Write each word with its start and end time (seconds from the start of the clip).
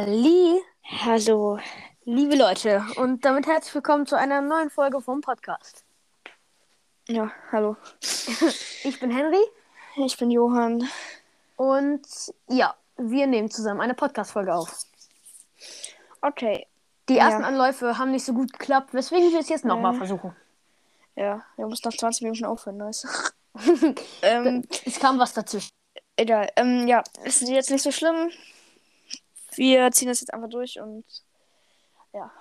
Ali, 0.00 0.58
Hallo. 1.04 1.58
liebe 2.06 2.34
Leute, 2.34 2.82
und 2.96 3.22
damit 3.22 3.46
herzlich 3.46 3.74
willkommen 3.74 4.06
zu 4.06 4.16
einer 4.16 4.40
neuen 4.40 4.70
Folge 4.70 4.98
vom 5.02 5.20
Podcast. 5.20 5.84
Ja, 7.06 7.30
hallo. 7.52 7.76
Ich 8.82 8.98
bin 8.98 9.10
Henry 9.10 9.44
Ich 10.06 10.16
bin 10.16 10.30
Johann. 10.30 10.88
und 11.56 12.00
ja, 12.48 12.74
wir 12.96 13.26
nehmen 13.26 13.50
zusammen 13.50 13.82
eine 13.82 13.92
Podcast-Folge 13.92 14.54
auf. 14.54 14.84
Okay. 16.22 16.66
Die 17.10 17.18
ersten 17.18 17.42
Ja. 17.42 17.48
Anläufe 17.48 17.98
haben 17.98 18.12
nicht 18.12 18.24
so 18.24 18.32
gut 18.32 18.54
geklappt, 18.54 18.94
weswegen 18.94 19.30
wir 19.32 19.40
es 19.40 19.50
jetzt 19.50 19.66
nochmal 19.66 19.94
Äh. 19.96 19.98
versuchen. 19.98 20.34
Ja, 21.14 21.44
wir 21.56 21.66
mussten 21.66 21.88
nach 21.90 21.96
20 21.98 22.22
Minuten 22.22 22.46
aufhören, 22.46 22.78
nice. 22.78 23.06
ähm, 24.22 24.64
Es 24.86 24.98
kam 24.98 25.18
was 25.18 25.34
dazwischen. 25.34 25.72
egal. 26.16 26.48
Ähm, 26.56 26.88
ja, 26.88 27.02
ist 27.24 27.42
jetzt 27.42 27.70
nicht 27.70 27.82
so 27.82 27.92
schlimm. 27.92 28.30
Wir 29.60 29.92
ziehen 29.92 30.08
das 30.08 30.22
jetzt 30.22 30.32
einfach 30.32 30.48
durch 30.48 30.80
und 30.80 31.04
ja. 32.14 32.32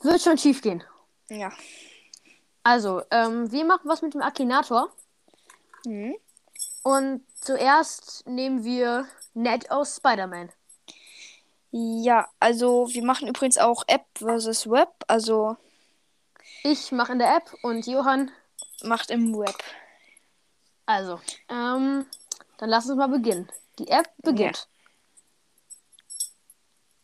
Wird 0.00 0.20
schon 0.20 0.36
schief 0.36 0.60
gehen. 0.60 0.84
Ja. 1.30 1.50
Also, 2.64 3.00
ähm, 3.10 3.50
wir 3.50 3.64
machen 3.64 3.88
was 3.88 4.02
mit 4.02 4.12
dem 4.12 4.20
Akinator. 4.20 4.90
Mhm. 5.86 6.16
Und 6.82 7.24
zuerst 7.40 8.26
nehmen 8.26 8.62
wir 8.62 9.08
Ned 9.32 9.70
aus 9.70 9.96
Spider-Man. 9.96 10.52
Ja, 11.70 12.28
also 12.40 12.88
wir 12.90 13.02
machen 13.02 13.26
übrigens 13.26 13.56
auch 13.56 13.82
App 13.86 14.04
versus 14.18 14.68
Web, 14.68 14.90
also 15.08 15.56
Ich 16.62 16.92
mache 16.92 17.12
in 17.12 17.20
der 17.20 17.36
App 17.36 17.54
und 17.62 17.86
Johann. 17.86 18.30
macht 18.82 19.10
im 19.10 19.34
Web. 19.34 19.56
Also, 20.84 21.22
ähm, 21.48 22.04
dann 22.58 22.68
lass 22.68 22.84
uns 22.84 22.98
mal 22.98 23.08
beginnen. 23.08 23.48
Die 23.78 23.88
App 23.88 24.10
beginnt. 24.18 24.68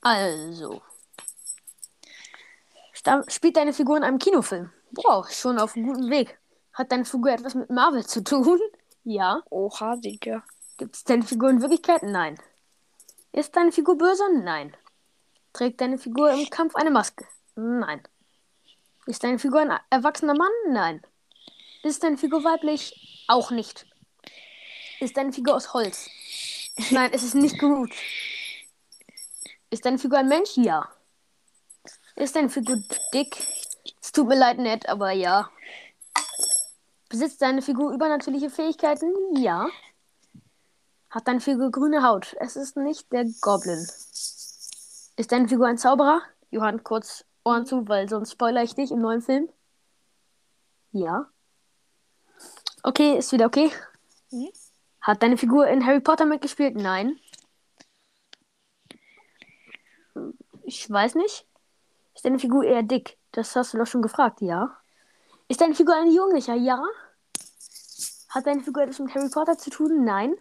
Also. 0.02 0.82
Spielt 3.28 3.56
deine 3.56 3.72
Figur 3.72 3.96
in 3.96 4.04
einem 4.04 4.18
Kinofilm? 4.18 4.70
Wow, 4.92 5.30
schon 5.30 5.58
auf 5.58 5.76
einem 5.76 5.86
guten 5.86 6.10
Weg. 6.10 6.38
Hat 6.72 6.92
deine 6.92 7.04
Figur 7.04 7.30
etwas 7.30 7.54
mit 7.54 7.70
Marvel 7.70 8.04
zu 8.06 8.22
tun? 8.22 8.60
Ja. 9.04 9.42
Oha, 9.50 9.96
Digga. 9.96 10.44
Gibt 10.76 10.94
es 10.94 11.02
deine 11.02 11.24
Figur 11.24 11.50
in 11.50 11.60
Wirklichkeit? 11.60 12.04
Nein. 12.04 12.38
Ist 13.32 13.56
deine 13.56 13.72
Figur 13.72 13.98
böse? 13.98 14.22
Nein. 14.32 14.76
Trägt 15.52 15.80
deine 15.80 15.98
Figur 15.98 16.30
im 16.30 16.48
Kampf 16.50 16.76
eine 16.76 16.92
Maske? 16.92 17.26
Nein. 17.56 18.00
Ist 19.06 19.24
deine 19.24 19.40
Figur 19.40 19.62
ein 19.62 19.76
erwachsener 19.90 20.36
Mann? 20.36 20.52
Nein. 20.68 21.02
Ist 21.82 22.04
deine 22.04 22.16
Figur 22.16 22.44
weiblich? 22.44 23.24
Auch 23.26 23.50
nicht. 23.50 23.86
Ist 25.00 25.16
deine 25.16 25.32
Figur 25.32 25.56
aus 25.56 25.74
Holz? 25.74 26.08
Nein, 26.90 27.10
es 27.12 27.24
ist 27.24 27.34
nicht 27.34 27.58
Groot. 27.58 27.90
Ist 29.72 29.86
deine 29.86 29.96
Figur 29.96 30.18
ein 30.18 30.28
Mensch? 30.28 30.58
Ja. 30.58 30.86
Ist 32.14 32.36
deine 32.36 32.50
Figur 32.50 32.76
dick? 33.14 33.38
Es 34.02 34.12
tut 34.12 34.28
mir 34.28 34.36
leid, 34.36 34.58
nett, 34.58 34.86
aber 34.86 35.12
ja. 35.12 35.48
Besitzt 37.08 37.40
deine 37.40 37.62
Figur 37.62 37.90
übernatürliche 37.90 38.50
Fähigkeiten? 38.50 39.10
Ja. 39.34 39.66
Hat 41.08 41.26
deine 41.26 41.40
Figur 41.40 41.70
grüne 41.70 42.02
Haut? 42.02 42.36
Es 42.38 42.54
ist 42.56 42.76
nicht 42.76 43.10
der 43.12 43.24
Goblin. 43.40 43.78
Ist 45.16 45.32
deine 45.32 45.48
Figur 45.48 45.68
ein 45.68 45.78
Zauberer? 45.78 46.20
Johann, 46.50 46.84
kurz 46.84 47.24
Ohren 47.42 47.64
zu, 47.64 47.88
weil 47.88 48.10
sonst 48.10 48.32
spoiler 48.32 48.62
ich 48.62 48.74
dich 48.74 48.90
im 48.90 49.00
neuen 49.00 49.22
Film. 49.22 49.48
Ja. 50.90 51.30
Okay, 52.82 53.16
ist 53.16 53.32
wieder 53.32 53.46
okay. 53.46 53.72
Mhm. 54.32 54.50
Hat 55.00 55.22
deine 55.22 55.38
Figur 55.38 55.66
in 55.66 55.86
Harry 55.86 56.00
Potter 56.00 56.26
mitgespielt? 56.26 56.76
Nein. 56.76 57.18
Ich 60.74 60.90
weiß 60.90 61.16
nicht. 61.16 61.46
Ist 62.14 62.24
deine 62.24 62.38
Figur 62.38 62.64
eher 62.64 62.82
dick? 62.82 63.18
Das 63.32 63.54
hast 63.56 63.74
du 63.74 63.78
doch 63.78 63.86
schon 63.86 64.00
gefragt, 64.00 64.40
ja. 64.40 64.74
Ist 65.46 65.60
deine 65.60 65.74
Figur 65.74 65.94
ein 65.94 66.10
Jugendlicher? 66.10 66.54
Ja. 66.54 66.82
Hat 68.30 68.46
deine 68.46 68.62
Figur 68.62 68.82
etwas 68.82 68.98
mit 68.98 69.14
Harry 69.14 69.28
Potter 69.28 69.58
zu 69.58 69.68
tun? 69.68 70.02
Nein. 70.04 70.34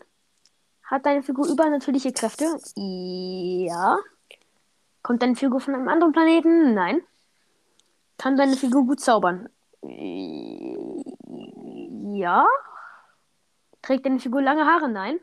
Hat 0.85 1.05
deine 1.05 1.21
Figur 1.21 1.47
übernatürliche 1.47 2.13
Kräfte? 2.13 2.45
Ja. 2.75 3.97
Kommt 5.03 5.21
deine 5.21 5.35
Figur 5.35 5.59
von 5.59 5.75
einem 5.75 5.89
anderen 5.89 6.13
Planeten? 6.13 6.73
Nein. 6.73 7.01
Kann 8.17 8.37
deine 8.37 8.55
Figur 8.55 8.85
gut 8.85 9.01
zaubern? 9.01 9.49
Ja. 12.13 12.47
Trägt 13.81 14.05
deine 14.05 14.21
Figur 14.21 14.41
lange 14.41 14.65
Haare? 14.65 14.87
Nein. 14.87 15.19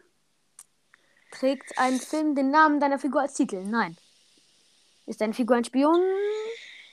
Trägt 1.30 1.78
ein 1.78 1.98
Film 1.98 2.34
den 2.34 2.50
Namen 2.50 2.78
deiner 2.78 2.98
Figur 2.98 3.22
als 3.22 3.32
Titel? 3.32 3.64
Nein. 3.64 3.96
Ist 5.08 5.22
deine 5.22 5.32
Figur 5.32 5.56
ein 5.56 5.64
Spion? 5.64 6.02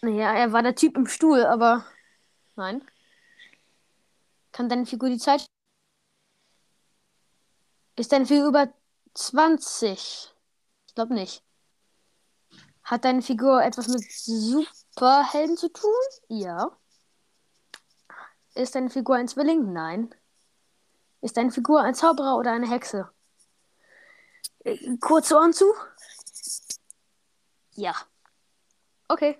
Naja, 0.02 0.34
er 0.34 0.53
war 0.53 0.64
der 0.64 0.74
Typ 0.74 0.96
im 0.96 1.06
Stuhl, 1.06 1.46
aber 1.46 1.86
nein. 2.56 2.81
Kann 4.53 4.70
deine 4.70 4.86
Figur 4.86 5.09
die 5.09 5.18
Zeit? 5.18 5.46
Ist 7.98 8.14
deine 8.14 8.26
Figur 8.26 8.48
über 8.48 8.74
20? 9.16 10.34
Ich 10.88 10.96
glaube 10.96 11.14
nicht. 11.14 11.44
Hat 12.84 13.03
deine 13.03 13.22
Figur 13.22 13.62
etwas 13.62 13.90
mit 13.90 14.09
Superhelden 14.09 15.58
zu 15.58 15.68
tun? 15.68 15.92
Ja. 16.30 16.72
Ist 18.53 18.76
deine 18.76 18.90
Figur 18.90 19.18
ein 19.18 19.28
Zwilling? 19.28 19.74
Nein. 19.74 20.16
Ist 21.20 21.36
deine 21.36 21.52
Figur 21.52 21.82
ein 21.82 21.96
Zauberer 21.96 22.38
oder 22.38 22.53
eine 22.53 22.70
Hexe? 22.70 23.09
Äh, 24.64 24.96
Kurze 25.02 25.36
Ohren 25.36 25.52
zu? 25.52 25.66
Ja. 27.75 27.94
Okay. 29.09 29.38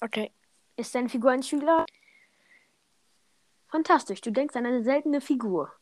Okay. 0.00 0.30
Ist 0.76 0.94
deine 0.94 1.08
Figur 1.08 1.30
ein 1.30 1.42
Schüler? 1.42 1.86
Fantastisch, 3.68 4.20
du 4.20 4.30
denkst 4.30 4.54
an 4.56 4.66
eine 4.66 4.82
seltene 4.84 5.20
Figur. 5.20 5.72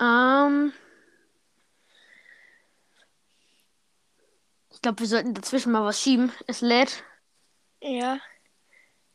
Ähm. 0.00 0.72
Ich 4.70 4.80
glaube, 4.82 5.00
wir 5.00 5.06
sollten 5.06 5.34
dazwischen 5.34 5.70
mal 5.72 5.84
was 5.84 6.00
schieben. 6.00 6.32
Es 6.46 6.60
lädt. 6.60 7.04
Ja. 7.80 8.18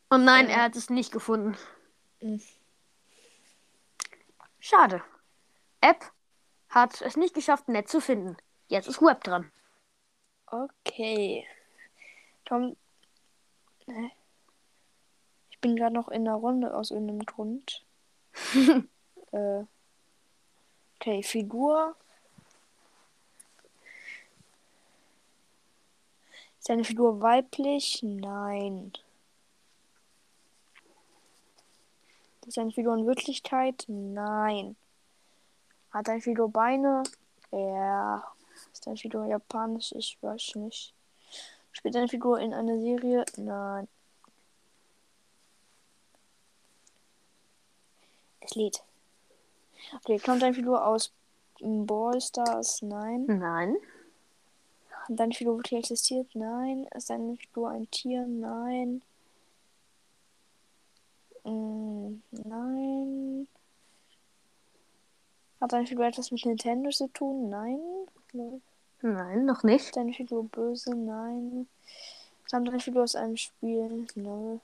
Und 0.10 0.24
nein, 0.24 0.48
Äh. 0.48 0.54
er 0.54 0.62
hat 0.64 0.76
es 0.76 0.90
nicht 0.90 1.12
gefunden. 1.12 1.58
Hm. 2.22 2.42
Schade. 4.70 5.02
App 5.80 6.12
hat 6.68 7.02
es 7.02 7.16
nicht 7.16 7.34
geschafft, 7.34 7.70
nett 7.70 7.88
zu 7.88 8.02
finden. 8.02 8.36
Jetzt 8.68 8.90
ist 8.90 9.02
Web 9.02 9.24
dran. 9.24 9.50
Okay. 10.46 11.48
Tom. 12.44 12.76
Hä? 13.86 14.12
Ich 15.52 15.62
bin 15.62 15.78
gerade 15.78 15.96
noch 15.96 16.10
in 16.10 16.26
der 16.26 16.34
Runde 16.34 16.76
aus 16.76 16.92
irgendeinem 16.92 17.26
Grund. 17.26 17.86
äh. 19.32 19.64
Okay, 21.00 21.24
Figur. 21.24 21.96
Ist 26.60 26.68
deine 26.68 26.84
Figur 26.84 27.22
weiblich? 27.22 28.04
Nein. 28.04 28.92
Ist 32.48 32.56
deine 32.56 32.72
Figur 32.72 32.96
in 32.96 33.06
Wirklichkeit? 33.06 33.84
Nein. 33.88 34.78
Hat 35.92 36.08
deine 36.08 36.22
Figur 36.22 36.50
Beine? 36.50 37.04
Ja. 37.52 38.24
Ist 38.72 38.88
deine 38.88 38.96
Figur 38.96 39.26
japanisch? 39.26 39.92
Ich 39.92 40.18
weiß 40.22 40.56
nicht. 40.56 40.94
Spielt 41.74 41.96
deine 41.96 42.08
Figur 42.08 42.40
in 42.40 42.54
einer 42.54 42.80
Serie? 42.80 43.26
Nein. 43.36 43.90
Es 48.40 48.56
lädt. 48.56 48.82
Okay, 49.96 50.18
kommt 50.18 50.42
deine 50.42 50.54
Figur 50.54 50.86
aus 50.88 51.12
Brawl 51.60 52.22
Stars? 52.22 52.82
Nein. 52.82 53.26
Nein. 53.26 53.76
Hat 54.90 55.20
deine 55.20 55.34
Figur 55.34 55.58
wirklich 55.58 55.80
existiert? 55.80 56.34
Nein. 56.34 56.88
Ist 56.96 57.10
deine 57.10 57.36
Figur 57.36 57.72
ein 57.72 57.92
Tier? 57.92 58.26
Nein. 58.26 59.02
Mm, 61.48 62.22
nein. 62.32 63.48
Hat 65.62 65.72
deine 65.72 65.88
Figur 65.88 66.06
etwas 66.06 66.32
mit 66.32 66.46
Nintendo 66.46 66.90
zu 66.90 67.08
tun? 67.08 67.50
Nein. 67.50 67.80
Nein, 69.02 69.46
noch 69.46 69.64
nicht. 69.64 69.96
Deine 69.96 70.14
Figur 70.14 70.44
böse? 70.44 70.94
Nein. 70.96 71.68
Stammt 72.46 72.68
deine 72.68 72.80
Figur 72.80 73.04
aus 73.04 73.16
einem 73.16 73.38
Spiel? 73.38 74.06
Nö. 74.16 74.60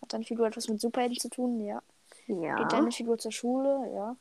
Hat 0.00 0.12
deine 0.12 0.24
Figur 0.24 0.46
etwas 0.46 0.68
mit 0.68 0.80
Superhelden 0.80 1.18
zu 1.18 1.28
tun? 1.28 1.60
Ja. 1.60 1.82
Ja. 2.26 2.56
Geht 2.56 2.72
deine 2.72 2.90
Figur 2.90 3.18
zur 3.18 3.32
Schule? 3.32 3.92
Ja. 3.94 4.16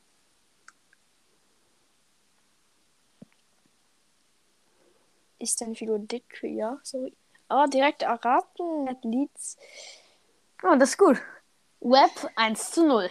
Ist 5.39 5.59
deine 5.61 5.75
Figur 5.75 5.99
dick? 5.99 6.43
Ja, 6.43 6.79
sorry. 6.83 7.13
Oh, 7.49 7.65
direkt 7.65 8.03
erraten. 8.03 8.89
Leads. 9.03 9.57
Oh, 10.63 10.75
das 10.75 10.91
ist 10.91 10.97
gut. 10.97 11.21
Web 11.83 12.11
1 12.35 12.73
zu 12.73 12.85
0. 12.85 13.09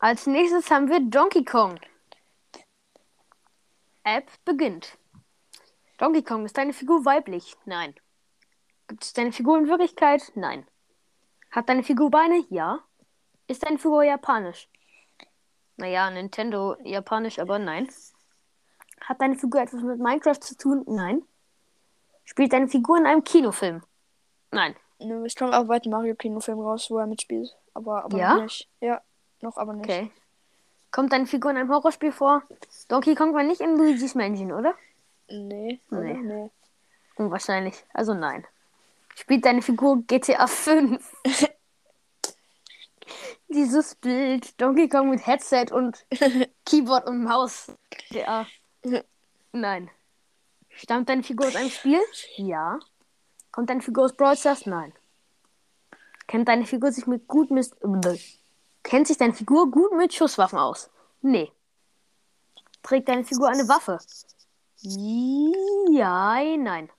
Als 0.00 0.26
nächstes 0.26 0.68
haben 0.68 0.88
wir 0.90 0.98
Donkey 0.98 1.44
Kong. 1.44 1.78
App 4.02 4.28
beginnt. 4.44 4.98
Donkey 5.98 6.24
Kong, 6.24 6.44
ist 6.44 6.58
deine 6.58 6.72
Figur 6.72 7.04
weiblich? 7.04 7.54
Nein. 7.66 7.94
Gibt 8.88 9.04
es 9.04 9.12
deine 9.12 9.30
Figur 9.30 9.56
in 9.58 9.68
Wirklichkeit? 9.68 10.32
Nein. 10.34 10.66
Hat 11.52 11.68
deine 11.68 11.84
Figur 11.84 12.10
Beine? 12.10 12.44
Ja. 12.50 12.80
Ist 13.46 13.64
deine 13.64 13.78
Figur 13.78 14.02
japanisch? 14.02 14.68
Naja, 15.76 16.10
Nintendo 16.10 16.76
japanisch, 16.82 17.38
aber 17.38 17.60
nein. 17.60 17.88
Hat 19.02 19.20
deine 19.20 19.38
Figur 19.38 19.60
etwas 19.60 19.82
mit 19.82 20.00
Minecraft 20.00 20.40
zu 20.40 20.56
tun? 20.56 20.82
Nein. 20.88 21.22
Spielt 22.24 22.52
deine 22.52 22.66
Figur 22.66 22.98
in 22.98 23.06
einem 23.06 23.22
Kinofilm? 23.22 23.84
Nein. 24.50 24.74
Nö, 25.04 25.24
es 25.26 25.34
kommt 25.34 25.54
auch 25.54 25.64
bald 25.66 25.86
ein 25.86 25.90
Mario 25.90 26.14
Kinofilm 26.14 26.60
raus, 26.60 26.90
wo 26.90 26.98
er 26.98 27.06
mitspielt. 27.06 27.54
Aber, 27.74 28.04
aber 28.04 28.18
Ja? 28.18 28.34
noch 28.34 28.42
nicht. 28.44 28.68
Ja, 28.80 29.00
noch 29.40 29.56
aber 29.56 29.72
nicht. 29.74 29.84
Okay. 29.88 30.10
Kommt 30.90 31.12
deine 31.12 31.26
Figur 31.26 31.50
in 31.50 31.56
einem 31.56 31.70
Horrorspiel 31.70 32.12
vor? 32.12 32.42
Donkey 32.88 33.14
Kong 33.14 33.32
war 33.34 33.42
nicht 33.42 33.60
in 33.60 33.76
Luigi's 33.76 34.14
Mansion, 34.14 34.52
oder? 34.52 34.74
Nee, 35.28 35.80
Nee. 35.90 36.12
nee. 36.14 36.50
Unwahrscheinlich. 37.16 37.84
Also 37.94 38.12
nein. 38.14 38.46
Spielt 39.14 39.44
deine 39.44 39.62
Figur 39.62 40.02
GTA 40.06 40.46
5? 40.46 41.16
Dieses 43.48 43.94
Bild. 43.96 44.58
Donkey 44.60 44.88
Kong 44.88 45.10
mit 45.10 45.26
Headset 45.26 45.66
und 45.72 46.04
Keyboard 46.66 47.06
und 47.06 47.22
Maus. 47.24 47.72
GTA. 47.90 48.46
Nein. 49.52 49.90
Stammt 50.70 51.08
deine 51.08 51.22
Figur 51.22 51.46
aus 51.46 51.56
einem 51.56 51.70
Spiel? 51.70 52.00
Ja. 52.36 52.78
Kommt 53.52 53.70
deine 53.70 53.82
Figur 53.82 54.06
aus 54.06 54.16
Brawl 54.16 54.36
Stars? 54.36 54.66
Nein. 54.66 54.92
Kennt 56.26 56.48
deine 56.48 56.64
Figur 56.64 56.90
sich 56.90 57.06
mit 57.06 57.28
gut 57.28 57.50
mit 57.50 57.70
Kennt 58.82 59.06
sich 59.06 59.18
deine 59.18 59.34
Figur 59.34 59.70
gut 59.70 59.92
mit 59.92 60.14
Schusswaffen 60.14 60.58
aus? 60.58 60.90
Nee. 61.20 61.52
Trägt 62.82 63.08
deine 63.08 63.24
Figur 63.24 63.48
eine 63.48 63.68
Waffe? 63.68 63.98
Ja, 64.82 66.42
nein. 66.56 66.90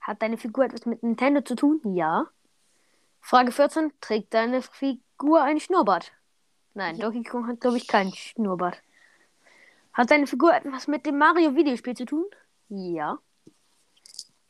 Hat 0.00 0.20
deine 0.22 0.36
Figur 0.36 0.64
etwas 0.64 0.86
mit 0.86 1.02
Nintendo 1.02 1.42
zu 1.42 1.54
tun? 1.54 1.80
Ja. 1.94 2.26
Frage 3.20 3.52
14. 3.52 3.92
Trägt 4.00 4.34
deine 4.34 4.62
Figur 4.62 5.42
ein 5.42 5.60
Schnurrbart? 5.60 6.12
Nein, 6.74 6.98
Donkey 6.98 7.22
Kong 7.22 7.46
hat, 7.46 7.60
glaube 7.60 7.76
ich, 7.76 7.86
keinen 7.86 8.12
Schnurrbart. 8.12 8.82
Hat 9.92 10.10
deine 10.10 10.26
Figur 10.26 10.52
etwas 10.52 10.88
mit 10.88 11.06
dem 11.06 11.18
Mario-Videospiel 11.18 11.94
zu 11.94 12.04
tun? 12.04 12.24
Ja. 12.68 13.18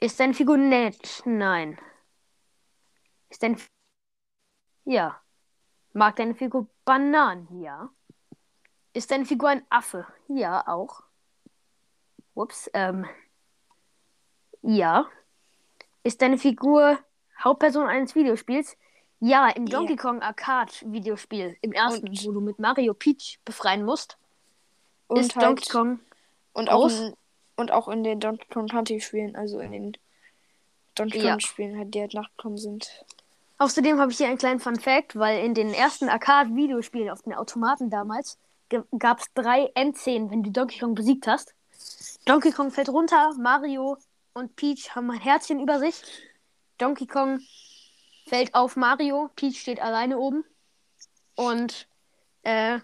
Ist 0.04 0.20
deine 0.20 0.34
Figur 0.34 0.58
nett? 0.58 1.22
Nein. 1.24 1.78
Ist 3.30 3.42
deine... 3.42 3.54
F- 3.54 3.70
Ja. 4.84 5.18
Mag 5.94 6.16
deine 6.16 6.34
Figur 6.34 6.68
Bananen? 6.84 7.62
Ja. 7.62 7.88
Ist 8.92 9.10
deine 9.10 9.24
Figur 9.24 9.48
ein 9.48 9.64
Affe? 9.70 10.06
Ja, 10.28 10.68
auch. 10.68 11.02
Ups, 12.34 12.68
ähm. 12.74 13.06
Ja. 14.60 15.06
Ist 16.02 16.20
deine 16.20 16.36
Figur 16.36 16.98
Hauptperson 17.42 17.86
eines 17.86 18.14
Videospiels? 18.14 18.76
Ja, 19.20 19.48
im 19.48 19.66
Ja. 19.66 19.78
Donkey 19.78 19.96
Kong 19.96 20.20
Arcade 20.20 20.72
Videospiel, 20.82 21.56
im 21.62 21.72
ersten, 21.72 22.08
Und- 22.08 22.26
wo 22.26 22.32
du 22.32 22.40
mit 22.42 22.58
Mario 22.58 22.92
Peach 22.92 23.40
befreien 23.46 23.84
musst, 23.86 24.18
Und 25.06 25.20
ist 25.20 25.34
halt, 25.34 25.46
Donkey 25.46 25.70
Kong. 25.70 26.00
und 26.52 26.68
auch 26.68 26.82
groß. 26.82 27.12
Und 27.56 27.70
auch 27.70 27.88
in 27.88 28.04
den 28.04 28.20
Donkey 28.20 28.46
Kong 28.52 28.68
Country 28.68 29.00
Spielen, 29.00 29.36
also 29.36 29.60
in 29.60 29.72
den 29.72 29.96
Donkey 30.94 31.18
Kong 31.18 31.26
Ja. 31.26 31.40
Spielen, 31.40 31.78
halt, 31.78 31.94
die 31.94 32.00
halt 32.00 32.14
nachgekommen 32.14 32.58
sind. 32.58 33.04
Außerdem 33.58 34.00
habe 34.00 34.10
ich 34.10 34.18
hier 34.18 34.28
einen 34.28 34.38
kleinen 34.38 34.60
Fun 34.60 34.78
Fact, 34.78 35.16
weil 35.16 35.44
in 35.44 35.54
den 35.54 35.72
ersten 35.72 36.08
Arcade-Videospielen 36.08 37.10
auf 37.10 37.22
den 37.22 37.34
Automaten 37.34 37.90
damals 37.90 38.38
gab 38.98 39.20
es 39.20 39.26
drei 39.34 39.70
Endszenen, 39.74 40.30
wenn 40.30 40.42
du 40.42 40.50
Donkey 40.50 40.80
Kong 40.80 40.94
besiegt 40.94 41.26
hast. 41.26 41.54
Donkey 42.24 42.50
Kong 42.50 42.70
fällt 42.70 42.88
runter, 42.88 43.32
Mario 43.38 43.98
und 44.32 44.56
Peach 44.56 44.94
haben 44.94 45.10
ein 45.10 45.20
Herzchen 45.20 45.60
über 45.60 45.78
sich. 45.78 46.02
Donkey 46.78 47.06
Kong 47.06 47.40
fällt 48.26 48.54
auf 48.54 48.76
Mario, 48.76 49.30
Peach 49.36 49.60
steht 49.60 49.80
alleine 49.80 50.18
oben. 50.18 50.44
Und 51.36 51.86
äh, 52.42 52.80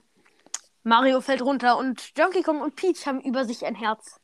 Mario 0.82 1.20
fällt 1.20 1.42
runter 1.42 1.78
und 1.78 2.18
Donkey 2.18 2.42
Kong 2.42 2.60
und 2.60 2.76
Peach 2.76 3.06
haben 3.06 3.20
über 3.20 3.44
sich 3.44 3.64
ein 3.64 3.74
Herz. 3.74 4.19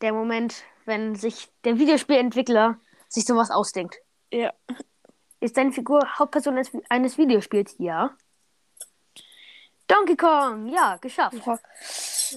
Der 0.00 0.12
Moment, 0.12 0.62
wenn 0.84 1.14
sich 1.16 1.48
der 1.64 1.78
Videospielentwickler 1.78 2.80
sich 3.08 3.24
sowas 3.24 3.50
ausdenkt. 3.50 3.96
Ja. 4.32 4.52
Ist 5.40 5.56
deine 5.56 5.72
Figur 5.72 6.18
Hauptperson 6.18 6.54
eines, 6.54 6.70
eines 6.88 7.18
Videospiels? 7.18 7.74
Ja. 7.78 8.16
Donkey 9.86 10.16
Kong, 10.16 10.68
ja, 10.68 10.96
geschafft. 10.96 11.36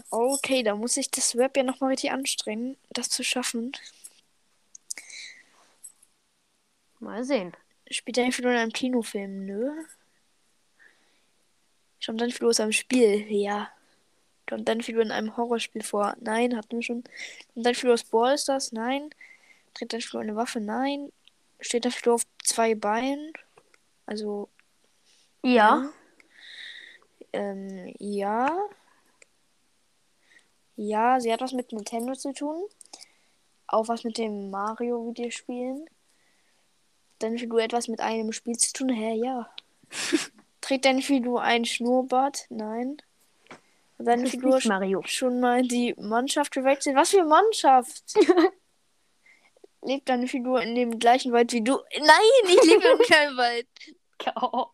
Okay, 0.09 0.63
da 0.63 0.75
muss 0.75 0.97
ich 0.97 1.11
das 1.11 1.35
Web 1.35 1.57
ja 1.57 1.63
nochmal 1.63 1.89
richtig 1.89 2.11
anstrengen, 2.11 2.77
das 2.89 3.09
zu 3.09 3.23
schaffen. 3.23 3.73
Mal 6.99 7.23
sehen. 7.23 7.55
Spielt 7.89 8.17
deine 8.17 8.31
Figur 8.31 8.51
in 8.51 8.57
einem 8.57 8.71
Kinofilm? 8.71 9.45
Nö. 9.45 9.83
Stammt 11.99 12.21
deine 12.21 12.31
Figur 12.31 12.49
aus 12.49 12.59
einem 12.59 12.71
Spiel? 12.71 13.25
Ja. 13.29 13.69
Kommt 14.51 14.67
deine 14.67 14.83
Figur 14.83 15.01
in 15.01 15.11
einem 15.11 15.37
Horrorspiel 15.37 15.81
vor? 15.81 16.13
Nein, 16.19 16.57
hatten 16.57 16.75
wir 16.75 16.83
schon. 16.83 17.05
Kommt 17.53 17.65
deine 17.65 17.73
Figur 17.73 17.93
aus 17.93 18.03
Brawl 18.03 18.37
Stars? 18.37 18.73
Nein. 18.73 19.09
Trägt 19.73 19.93
deine 19.93 20.01
Figur 20.01 20.19
eine 20.19 20.35
Waffe? 20.35 20.59
Nein. 20.59 21.09
Steht 21.61 21.85
deine 21.85 21.93
Figur 21.93 22.15
auf 22.15 22.23
zwei 22.43 22.75
Beinen? 22.75 23.31
Also, 24.05 24.49
Ja. 25.41 25.89
ähm, 27.31 27.93
ja. 27.97 28.53
Ja, 30.75 31.21
sie 31.21 31.31
hat 31.31 31.39
was 31.39 31.53
mit 31.53 31.71
Nintendo 31.71 32.11
zu 32.13 32.33
tun. 32.33 32.61
Auch 33.67 33.87
was 33.87 34.03
mit 34.03 34.17
dem 34.17 34.51
Mario-Videospielen. 34.51 35.89
Deine 37.19 37.37
Figur 37.37 37.61
etwas 37.61 37.87
mit 37.87 38.01
einem 38.01 38.33
Spiel 38.33 38.57
zu 38.57 38.73
tun? 38.73 38.89
Hä, 38.89 39.13
ja. 39.13 39.49
Trägt 40.59 40.83
deine 40.83 41.01
Figur 41.01 41.41
ein 41.41 41.63
Schnurrbart? 41.63 42.47
Nein. 42.49 43.01
Ist 44.05 44.31
Figur 44.31 44.59
Mario. 44.65 45.01
schon 45.05 45.39
mal 45.39 45.61
die 45.63 45.93
Mannschaft 45.97 46.51
gewechselt? 46.51 46.95
Was 46.95 47.11
für 47.11 47.23
Mannschaft? 47.23 48.03
Lebt 49.83 50.09
deine 50.09 50.27
Figur 50.27 50.61
in 50.61 50.75
dem 50.75 50.99
gleichen 50.99 51.31
Wald 51.31 51.51
wie 51.53 51.63
du? 51.63 51.79
Nein, 51.97 52.07
ich 52.45 52.63
lebe 52.63 52.87
im 52.87 52.99
kleinen 52.99 53.37
Wald. 53.37 53.67
Oh. 54.39 54.67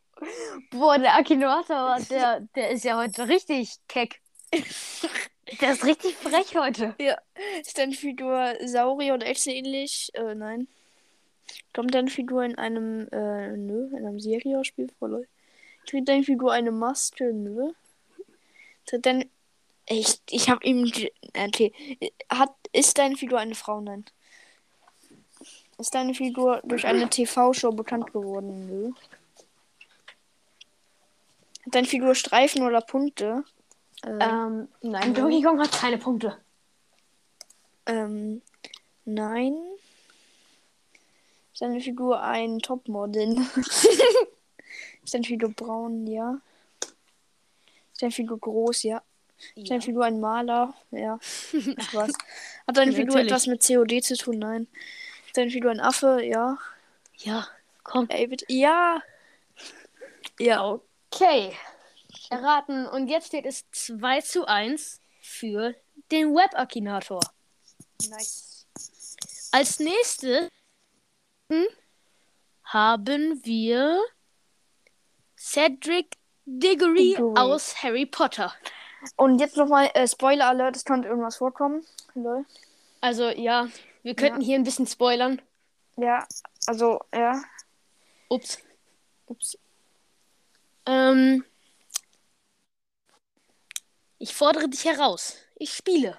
Boah, 0.72 0.98
der 0.98 1.16
Akinator, 1.16 1.98
der, 2.10 2.42
der 2.54 2.72
ist 2.72 2.84
ja 2.84 2.98
heute 2.98 3.30
richtig 3.30 3.76
keck. 3.88 4.20
Der 5.62 5.72
ist 5.72 5.86
richtig 5.86 6.16
frech 6.16 6.54
heute. 6.58 6.96
Ja. 7.00 7.18
Ist 7.62 7.78
deine 7.78 7.94
Figur 7.94 8.56
Saurier 8.66 9.14
und 9.14 9.24
Echse 9.24 9.52
ähnlich? 9.52 10.10
Äh, 10.16 10.36
nein. 10.36 10.68
Kommt 11.74 11.94
deine 11.94 12.10
Figur 12.10 12.44
in 12.44 12.58
einem, 12.58 13.08
äh, 13.12 13.56
nö, 13.56 13.88
in 13.96 14.06
einem 14.06 14.20
Serienspiel 14.20 14.90
vor, 15.00 15.10
Leute? 15.10 15.30
Trägt 15.86 16.10
deine 16.10 16.24
Figur 16.24 16.52
eine 16.52 16.72
Maske? 16.72 17.32
Nö. 17.34 17.72
Deine. 18.92 19.28
Ich, 19.90 20.20
ich 20.30 20.50
hab 20.50 20.64
ihm. 20.64 20.92
Okay. 21.38 21.72
Hat, 22.30 22.54
ist 22.74 22.98
deine 22.98 23.16
Figur 23.16 23.40
eine 23.40 23.56
Frau? 23.56 23.80
Nein. 23.82 24.06
Ist 25.78 25.94
deine 25.94 26.14
Figur 26.14 26.62
durch 26.64 26.86
eine 26.88 27.08
TV-Show 27.10 27.72
bekannt 27.72 28.12
geworden? 28.12 28.66
Nö. 28.68 28.92
Hat 31.66 31.76
deine 31.76 31.88
Figur 31.88 32.16
Streifen 32.16 32.64
oder 32.64 32.82
Punkte? 32.82 33.44
Äh, 34.04 34.18
Ähm, 34.20 34.68
nein. 34.82 35.14
Donkey 35.14 35.42
Kong 35.42 35.60
hat 35.60 35.72
keine 35.72 35.98
Punkte. 35.98 36.38
Ähm, 37.86 38.42
nein. 39.06 39.56
Ist 41.54 41.62
deine 41.62 41.80
Figur 41.82 42.22
ein 42.22 42.60
Topmodel? 42.60 43.38
ist 45.04 45.14
deine 45.14 45.24
Figur 45.24 45.50
braun? 45.50 46.08
Ja. 46.08 46.40
Deine 48.00 48.12
Figur 48.12 48.40
groß? 48.40 48.84
Ja. 48.84 49.02
Ist 49.56 49.70
deine 49.70 49.82
Figur 49.82 50.06
ein 50.06 50.20
Maler? 50.20 50.74
Ja. 50.92 51.20
Spaß. 51.22 52.12
Hat 52.68 52.78
deine 52.78 52.92
Ja, 52.92 52.98
Figur 52.98 53.16
natürlich. 53.16 53.32
etwas 53.32 53.48
mit 53.48 53.66
COD 53.66 54.04
zu 54.04 54.16
tun? 54.18 54.40
Nein. 54.40 54.68
Deine 55.34 55.52
Figur 55.52 55.72
ein 55.72 55.80
Affe? 55.80 56.24
Ja. 56.24 56.58
Ja, 57.18 57.48
komm. 57.84 58.08
Ey, 58.10 58.28
bitte. 58.28 58.46
Ja. 58.50 59.02
Ja. 60.40 60.80
Okay. 61.12 61.54
Erraten. 62.30 62.86
Und 62.88 63.08
jetzt 63.08 63.28
steht 63.28 63.46
es 63.46 63.66
2 63.72 64.22
zu 64.22 64.46
1 64.46 65.00
für 65.22 65.76
den 66.12 66.34
Web-Akinator. 66.34 67.22
Nice. 68.10 68.66
Als 69.52 69.80
nächstes 69.80 70.50
haben 72.64 73.44
wir 73.44 74.00
Cedric 75.38 76.17
Diggory 76.48 77.16
Diggory. 77.16 77.38
aus 77.38 77.84
Harry 77.84 78.06
Potter. 78.06 78.54
Und 79.18 79.40
jetzt 79.40 79.58
nochmal 79.58 79.92
äh, 79.94 80.08
Spoiler 80.08 80.48
Alert, 80.48 80.76
es 80.76 80.86
könnte 80.86 81.08
irgendwas 81.08 81.36
vorkommen. 81.36 81.86
Lol. 82.16 82.46
Also 83.02 83.30
ja, 83.30 83.68
wir 84.02 84.16
könnten 84.16 84.42
hier 84.42 84.56
ein 84.56 84.64
bisschen 84.64 84.88
spoilern. 84.88 85.42
Ja, 85.98 86.26
also, 86.66 87.02
ja. 87.14 87.42
Ups. 88.30 88.60
Ups. 89.26 89.58
Ähm, 90.86 91.44
ich 94.18 94.34
fordere 94.34 94.70
dich 94.70 94.86
heraus. 94.86 95.38
Ich 95.56 95.74
spiele. 95.74 96.18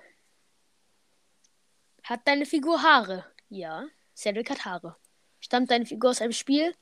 Hat 2.05 2.21
deine 2.27 2.45
Figur 2.45 2.83
Haare? 2.83 3.25
Ja. 3.49 3.87
Cedric 4.15 4.51
hat 4.51 4.65
Haare. 4.65 4.97
Stammt 5.41 5.71
deine 5.71 5.87
Figur 5.87 6.11
aus 6.11 6.21
einem 6.21 6.33
Spiel? 6.33 6.75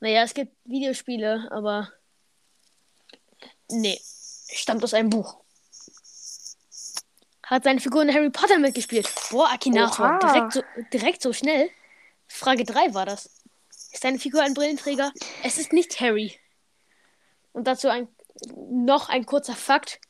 Naja, 0.00 0.22
es 0.22 0.34
gibt 0.34 0.56
Videospiele, 0.64 1.48
aber. 1.50 1.92
Nee. 3.70 4.00
Stammt 4.52 4.82
aus 4.84 4.94
einem 4.94 5.10
Buch. 5.10 5.36
Hat 7.44 7.64
seine 7.64 7.80
Figur 7.80 8.02
in 8.02 8.14
Harry 8.14 8.30
Potter 8.30 8.58
mitgespielt? 8.58 9.08
Boah, 9.30 9.48
Akinator. 9.50 10.18
Direkt 10.20 10.52
so, 10.52 10.62
direkt 10.92 11.22
so 11.22 11.32
schnell. 11.32 11.68
Frage 12.28 12.64
3 12.64 12.94
war 12.94 13.06
das. 13.06 13.28
Ist 13.92 14.04
deine 14.04 14.18
Figur 14.20 14.42
ein 14.42 14.54
Brillenträger? 14.54 15.12
Es 15.42 15.58
ist 15.58 15.72
nicht 15.72 16.00
Harry. 16.00 16.38
Und 17.52 17.66
dazu 17.66 17.88
ein, 17.88 18.06
noch 18.70 19.08
ein 19.08 19.26
kurzer 19.26 19.56
Fakt. 19.56 20.00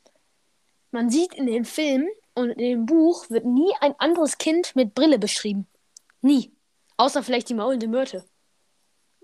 Man 0.90 1.08
sieht 1.08 1.32
in 1.34 1.46
dem 1.46 1.64
Film 1.64 2.06
und 2.34 2.50
in 2.50 2.58
dem 2.58 2.86
Buch 2.86 3.30
wird 3.30 3.46
nie 3.46 3.72
ein 3.80 3.94
anderes 3.98 4.36
Kind 4.36 4.76
mit 4.76 4.94
Brille 4.94 5.18
beschrieben. 5.18 5.66
Nie. 6.20 6.52
Außer 6.98 7.22
vielleicht 7.22 7.48
die 7.48 7.54
maulende 7.54 7.88
Myrte. 7.88 8.26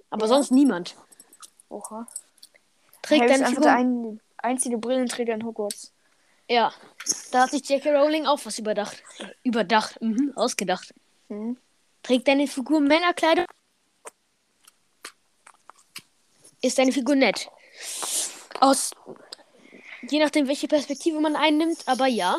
Aber 0.08 0.22
Ja. 0.24 0.28
sonst 0.28 0.52
niemand. 0.52 0.96
Oha. 1.68 2.06
Trägt 3.02 3.22
Harry 3.24 3.32
deine 3.32 3.46
Figur. 3.48 3.70
ein, 3.70 4.20
einzige 4.46 4.78
Brillenträger 4.78 5.34
in 5.34 5.44
Hogwarts. 5.44 5.92
Ja. 6.48 6.72
Da 7.32 7.42
hat 7.42 7.50
sich 7.50 7.68
J.K. 7.68 7.90
Rowling 7.90 8.26
auch 8.26 8.40
was 8.44 8.58
überdacht. 8.58 9.02
Überdacht. 9.42 10.00
Mhm, 10.00 10.32
ausgedacht. 10.36 10.94
Mhm. 11.28 11.56
Trägt 12.02 12.28
deine 12.28 12.46
Figur 12.46 12.80
Männerkleider? 12.80 13.46
Ist 16.62 16.78
deine 16.78 16.92
Figur 16.92 17.16
nett? 17.16 17.48
Aus. 18.60 18.92
Je 20.08 20.18
nachdem, 20.20 20.46
welche 20.46 20.68
Perspektive 20.68 21.20
man 21.20 21.36
einnimmt, 21.36 21.82
aber 21.86 22.06
ja. 22.06 22.38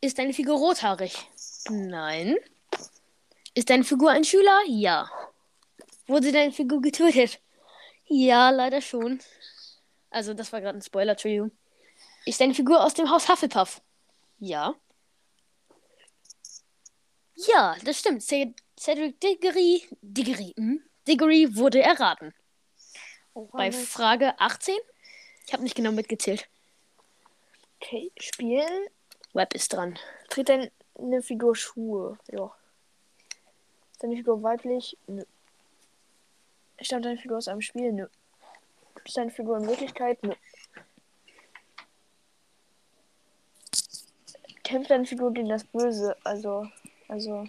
Ist 0.00 0.18
deine 0.18 0.32
Figur 0.32 0.56
rothaarig? 0.58 1.28
Nein. 1.68 2.36
Ist 3.54 3.68
deine 3.70 3.84
Figur 3.84 4.10
ein 4.10 4.24
Schüler? 4.24 4.60
Ja. 4.66 5.10
Wurde 6.06 6.32
deine 6.32 6.52
Figur 6.52 6.80
getötet? 6.80 7.40
Ja, 8.06 8.50
leider 8.50 8.80
schon. 8.80 9.20
Also, 10.12 10.34
das 10.34 10.52
war 10.52 10.60
gerade 10.60 10.78
ein 10.78 10.82
Spoiler, 10.82 11.12
Entschuldigung. 11.12 11.50
Ist 12.26 12.40
deine 12.40 12.54
Figur 12.54 12.84
aus 12.84 12.94
dem 12.94 13.10
Haus 13.10 13.28
Hufflepuff? 13.28 13.80
Ja. 14.38 14.74
Ja, 17.34 17.76
das 17.84 17.98
stimmt. 17.98 18.22
Cedric 18.22 19.20
Diggory, 19.20 19.88
Diggory, 20.02 20.52
hm? 20.56 20.84
Diggory 21.08 21.56
wurde 21.56 21.80
erraten. 21.80 22.34
Oha, 23.34 23.48
Bei. 23.52 23.72
Frage 23.72 24.38
18? 24.38 24.76
Ich 25.46 25.52
habe 25.52 25.62
nicht 25.62 25.74
genau 25.74 25.92
mitgezählt. 25.92 26.48
Okay, 27.80 28.12
spielen. 28.20 28.86
Web 29.32 29.54
ist 29.54 29.72
dran. 29.72 29.98
Trägt 30.28 30.50
deine 30.50 31.22
Figur 31.22 31.56
Schuhe? 31.56 32.18
Ja. 32.30 32.54
Ist 33.92 34.02
deine 34.02 34.16
Figur 34.16 34.42
weiblich? 34.42 34.96
Nö. 35.06 35.24
Stammt 36.80 37.04
deine 37.06 37.16
Figur 37.18 37.38
aus 37.38 37.48
einem 37.48 37.62
Spiel? 37.62 37.92
Nö. 37.92 38.06
Ist 39.04 39.16
deine 39.16 39.30
Figur 39.30 39.56
in 39.58 39.66
Wirklichkeit? 39.66 40.22
Nö. 40.22 40.34
Kämpft 44.64 44.90
deine 44.90 45.04
Figur 45.04 45.32
gegen 45.32 45.48
das 45.48 45.64
Böse? 45.64 46.16
Also, 46.24 46.66
also, 47.08 47.46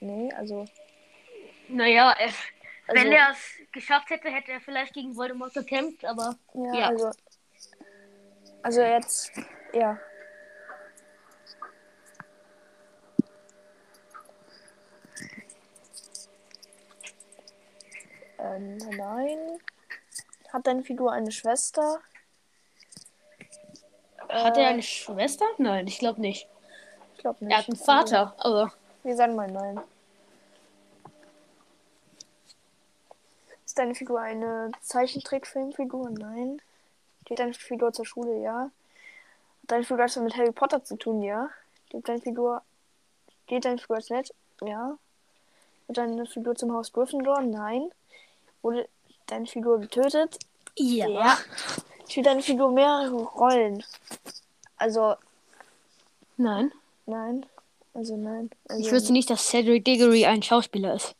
nee, 0.00 0.32
also, 0.32 0.66
Naja, 1.68 2.12
er, 2.18 2.26
also 2.26 2.34
wenn 2.88 3.12
er 3.12 3.30
es 3.30 3.72
geschafft 3.72 4.10
hätte, 4.10 4.30
hätte 4.30 4.52
er 4.52 4.60
vielleicht 4.60 4.92
gegen 4.92 5.16
Voldemort 5.16 5.54
gekämpft, 5.54 6.04
aber 6.04 6.36
ja, 6.54 6.74
ja. 6.74 6.88
also, 6.88 7.10
also 8.62 8.82
jetzt, 8.82 9.32
ja. 9.72 9.98
Ähm, 18.38 18.78
nein. 18.96 19.58
Hat 20.52 20.66
deine 20.66 20.82
Figur 20.82 21.12
eine 21.12 21.32
Schwester? 21.32 22.00
hat 24.28 24.56
Äh, 24.56 24.62
er 24.62 24.68
eine 24.68 24.82
Schwester? 24.82 25.44
Nein, 25.58 25.86
ich 25.86 25.98
glaube 25.98 26.20
nicht. 26.20 26.48
Ich 27.14 27.20
glaube 27.20 27.44
nicht. 27.44 27.52
Er 27.52 27.58
hat 27.58 27.68
einen 27.68 27.76
Vater, 27.76 28.34
aber 28.38 28.62
Also, 28.62 28.72
wir 29.02 29.16
sagen 29.16 29.34
mal 29.34 29.50
nein. 29.50 29.80
Ist 33.64 33.78
deine 33.78 33.94
Figur 33.94 34.20
eine 34.20 34.72
Zeichentrickfilmfigur? 34.82 36.10
Nein. 36.10 36.60
Geht 37.24 37.38
deine 37.38 37.54
Figur 37.54 37.92
zur 37.92 38.04
Schule? 38.06 38.42
Ja. 38.42 38.62
Hat 38.64 38.70
deine 39.68 39.84
Figur 39.84 40.04
etwas 40.04 40.22
mit 40.22 40.36
Harry 40.36 40.52
Potter 40.52 40.82
zu 40.82 40.96
tun? 40.96 41.22
Ja. 41.22 41.50
Geht 41.90 42.08
deine 42.08 42.20
Figur. 42.20 42.62
Geht 43.46 43.64
deine 43.64 43.78
Figur 43.78 43.96
als 43.96 44.10
nett? 44.10 44.34
Ja. 44.60 44.98
Wird 45.86 45.98
deine 45.98 46.26
Figur 46.26 46.56
zum 46.56 46.72
Haus 46.72 46.92
Gryffindor? 46.92 47.42
Nein. 47.42 47.90
Wurde 48.62 48.88
deine 49.30 49.46
Figur 49.46 49.78
getötet? 49.80 50.38
ja. 50.76 51.06
Ja. 51.08 51.38
Spielt 52.08 52.26
deine 52.26 52.42
Figur 52.42 52.72
mehrere 52.72 53.14
Rollen? 53.22 53.84
Also, 54.76 55.14
Nein. 56.36 56.72
nein. 57.06 57.46
Also, 57.94 58.16
nein. 58.16 58.50
Also, 58.68 58.82
Ich 58.82 58.90
wüsste 58.92 59.12
nicht, 59.12 59.30
dass 59.30 59.46
Cedric 59.48 59.84
Diggory 59.84 60.24
ein 60.26 60.42
Schauspieler 60.42 60.94
ist. 60.94 61.14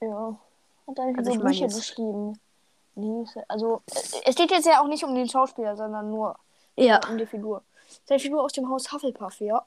Ja. 0.00 0.36
Hat 0.86 0.98
deine 0.98 1.16
Also 1.18 1.32
Figur 1.32 1.50
ich 1.50 1.60
mein 1.60 1.68
Bücher 1.68 1.78
geschrieben? 1.78 2.38
Nee, 2.96 3.24
also 3.48 3.82
es 4.24 4.34
geht 4.36 4.50
jetzt 4.50 4.66
ja 4.66 4.80
auch 4.82 4.86
nicht 4.86 5.02
um 5.04 5.14
den 5.14 5.28
Schauspieler, 5.28 5.76
sondern 5.76 6.10
nur 6.10 6.36
Ja. 6.76 7.00
um 7.08 7.16
die 7.18 7.26
Figur. 7.26 7.62
Seine 8.04 8.20
Figur 8.20 8.42
aus 8.42 8.52
dem 8.52 8.68
Haus 8.68 8.92
Hufflepuff, 8.92 9.40
ja. 9.40 9.64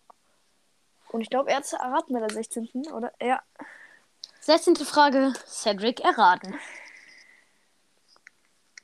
Und 1.10 1.22
ich 1.22 1.30
glaube, 1.30 1.50
er 1.50 1.58
hat 1.58 1.64
es 1.64 1.74
erraten 1.74 2.14
bei 2.14 2.20
der 2.20 2.30
16. 2.30 2.70
oder? 2.94 3.12
Ja. 3.22 3.42
16. 4.42 4.76
Frage. 4.78 5.34
Cedric 5.48 6.02
erraten. 6.02 6.54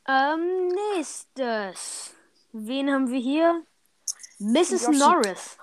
Ähm, 0.07 0.67
nächstes. 0.95 2.13
Wen 2.51 2.91
haben 2.91 3.09
wir 3.09 3.19
hier? 3.19 3.65
Mrs. 4.39 4.87
Yoshi. 4.87 4.99
Norris. 4.99 5.57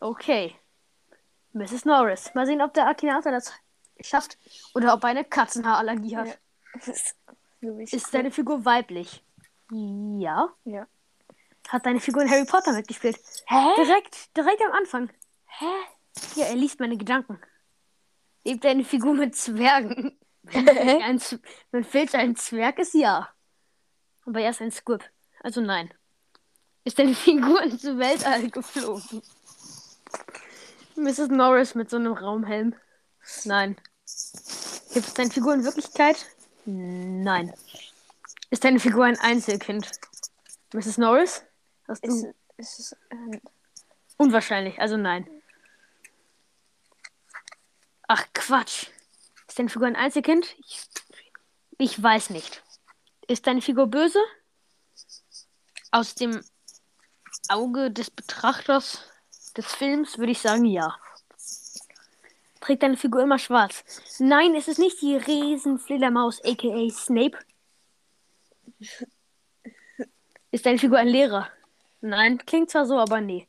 Okay. 0.00 0.54
Mrs. 1.52 1.84
Norris. 1.84 2.34
Mal 2.34 2.46
sehen, 2.46 2.62
ob 2.62 2.74
der 2.74 2.86
Akinator 2.86 3.32
das 3.32 3.52
schafft 4.00 4.38
oder 4.74 4.94
ob 4.94 5.02
er 5.04 5.10
eine 5.10 5.24
Katzenhaarallergie 5.24 6.16
hat. 6.16 6.38
Ja. 7.60 7.72
Ist 7.90 8.14
deine 8.14 8.30
Figur 8.30 8.64
weiblich? 8.64 9.24
Ja. 9.70 10.54
Ja. 10.64 10.86
Hat 11.68 11.84
deine 11.84 12.00
Figur 12.00 12.22
in 12.22 12.30
Harry 12.30 12.44
Potter 12.44 12.72
mitgespielt? 12.72 13.18
Hä? 13.46 13.74
Direkt, 13.76 14.36
direkt 14.36 14.62
am 14.62 14.72
Anfang. 14.72 15.10
Hä? 15.46 15.64
Ja, 16.36 16.46
er 16.46 16.54
liest 16.54 16.78
meine 16.78 16.96
Gedanken. 16.96 17.40
Lebt 18.44 18.64
deine 18.64 18.84
Figur 18.84 19.14
mit 19.14 19.34
Zwergen? 19.34 20.16
Wenn 20.52 20.68
ein 21.02 21.18
Z- 21.18 21.40
wenn 21.70 21.84
Filch 21.84 22.14
ein 22.14 22.36
Zwerg 22.36 22.78
ist, 22.78 22.94
ja. 22.94 23.28
Aber 24.24 24.40
er 24.40 24.50
ist 24.50 24.60
ein 24.60 24.70
Squib. 24.72 25.04
Also 25.40 25.60
nein. 25.60 25.92
Ist 26.84 26.98
deine 26.98 27.14
Figur 27.14 27.62
ins 27.62 27.84
Weltall 27.84 28.50
geflogen? 28.50 29.22
Mrs. 30.96 31.28
Norris 31.28 31.74
mit 31.74 31.90
so 31.90 31.96
einem 31.96 32.12
Raumhelm? 32.12 32.74
Nein. 33.44 33.76
Gibt 34.94 35.06
es 35.06 35.14
deine 35.14 35.30
Figur 35.30 35.54
in 35.54 35.64
Wirklichkeit? 35.64 36.26
Nein. 36.64 37.52
Ist 38.50 38.64
deine 38.64 38.80
Figur 38.80 39.04
ein 39.04 39.18
Einzelkind? 39.18 39.90
Mrs. 40.72 40.98
Norris? 40.98 41.42
Hast 41.88 42.04
du... 42.04 42.08
Ist, 42.08 42.26
ist 42.56 42.78
es, 42.78 42.96
ähm, 43.10 43.40
Unwahrscheinlich, 44.16 44.80
also 44.80 44.96
nein. 44.96 45.28
Ach 48.08 48.24
Quatsch. 48.32 48.86
Ist 49.56 49.60
deine 49.60 49.70
Figur 49.70 49.86
ein 49.86 49.96
Einzelkind? 49.96 50.54
Ich, 50.58 50.82
ich 51.78 52.02
weiß 52.02 52.28
nicht. 52.28 52.62
Ist 53.26 53.46
deine 53.46 53.62
Figur 53.62 53.86
böse? 53.86 54.18
Aus 55.90 56.14
dem 56.14 56.44
Auge 57.48 57.90
des 57.90 58.10
Betrachters 58.10 59.00
des 59.56 59.64
Films 59.64 60.18
würde 60.18 60.32
ich 60.32 60.40
sagen 60.40 60.66
ja. 60.66 60.94
Trägt 62.60 62.82
deine 62.82 62.98
Figur 62.98 63.22
immer 63.22 63.38
schwarz? 63.38 63.82
Nein, 64.18 64.54
es 64.54 64.68
ist 64.68 64.78
nicht 64.78 65.00
die 65.00 65.16
Riesenfledermaus, 65.16 66.44
aka 66.44 66.90
Snape. 66.90 67.38
Ist 70.50 70.66
deine 70.66 70.78
Figur 70.78 70.98
ein 70.98 71.08
Lehrer? 71.08 71.48
Nein, 72.02 72.44
klingt 72.44 72.68
zwar 72.68 72.84
so, 72.84 72.98
aber 72.98 73.22
nee. 73.22 73.46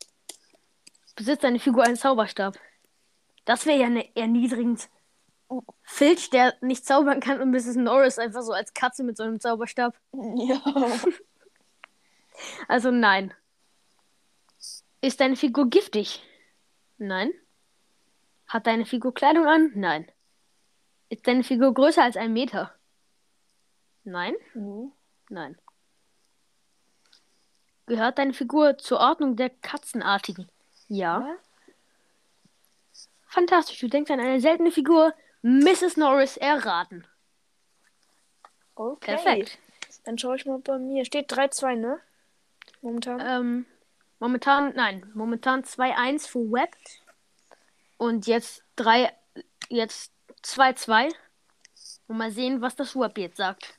Besitzt 1.17 1.43
deine 1.43 1.59
Figur 1.59 1.83
einen 1.83 1.97
Zauberstab? 1.97 2.57
Das 3.43 3.65
wäre 3.65 3.79
ja 3.79 3.87
eine 3.87 4.15
erniedrigend. 4.15 4.87
Filch, 5.83 6.29
der 6.29 6.55
nicht 6.61 6.85
zaubern 6.85 7.19
kann 7.19 7.41
und 7.41 7.51
Mrs. 7.51 7.75
Norris 7.75 8.19
einfach 8.19 8.41
so 8.41 8.51
als 8.51 8.73
Katze 8.73 9.03
mit 9.03 9.17
so 9.17 9.23
einem 9.23 9.39
Zauberstab. 9.39 9.95
ja. 10.13 10.61
Also 12.67 12.91
nein. 12.91 13.33
Ist 15.01 15.19
deine 15.19 15.35
Figur 15.35 15.69
giftig? 15.71 16.23
Nein. 16.99 17.31
Hat 18.47 18.67
deine 18.67 18.85
Figur 18.85 19.11
Kleidung 19.13 19.47
an? 19.47 19.71
Nein. 19.73 20.07
Ist 21.09 21.25
deine 21.27 21.43
Figur 21.43 21.73
größer 21.73 22.03
als 22.03 22.15
ein 22.15 22.33
Meter? 22.33 22.73
Nein. 24.03 24.35
Mhm. 24.53 24.91
Nein. 25.29 25.57
Gehört 27.87 28.17
deine 28.17 28.33
Figur 28.33 28.77
zur 28.77 28.99
Ordnung 28.99 29.35
der 29.35 29.49
Katzenartigen? 29.49 30.49
Ja. 30.87 31.21
Ja? 31.21 31.35
Fantastisch. 33.27 33.79
Du 33.79 33.87
denkst 33.87 34.11
an 34.11 34.19
eine 34.19 34.39
seltene 34.41 34.71
Figur. 34.71 35.13
Mrs. 35.47 35.95
Norris 35.95 36.35
erraten. 36.35 37.07
Okay. 38.75 39.15
Perfekt. 39.15 39.57
Dann 40.03 40.17
schaue 40.17 40.35
ich 40.35 40.45
mal 40.45 40.59
bei 40.59 40.77
mir. 40.77 41.05
Steht 41.05 41.31
3-2, 41.31 41.75
ne? 41.75 42.01
Momentan. 42.81 43.21
Ähm, 43.25 43.65
momentan, 44.19 44.73
nein, 44.75 45.09
momentan 45.13 45.63
2-1 45.63 46.27
für 46.27 46.51
Web. 46.51 46.75
Und 47.95 48.27
jetzt 48.27 48.65
3, 48.75 49.13
jetzt 49.69 50.11
2-2. 50.43 51.13
Und 52.09 52.17
mal 52.17 52.31
sehen, 52.31 52.61
was 52.61 52.75
das 52.75 52.93
Web 52.97 53.17
jetzt 53.17 53.37
sagt. 53.37 53.73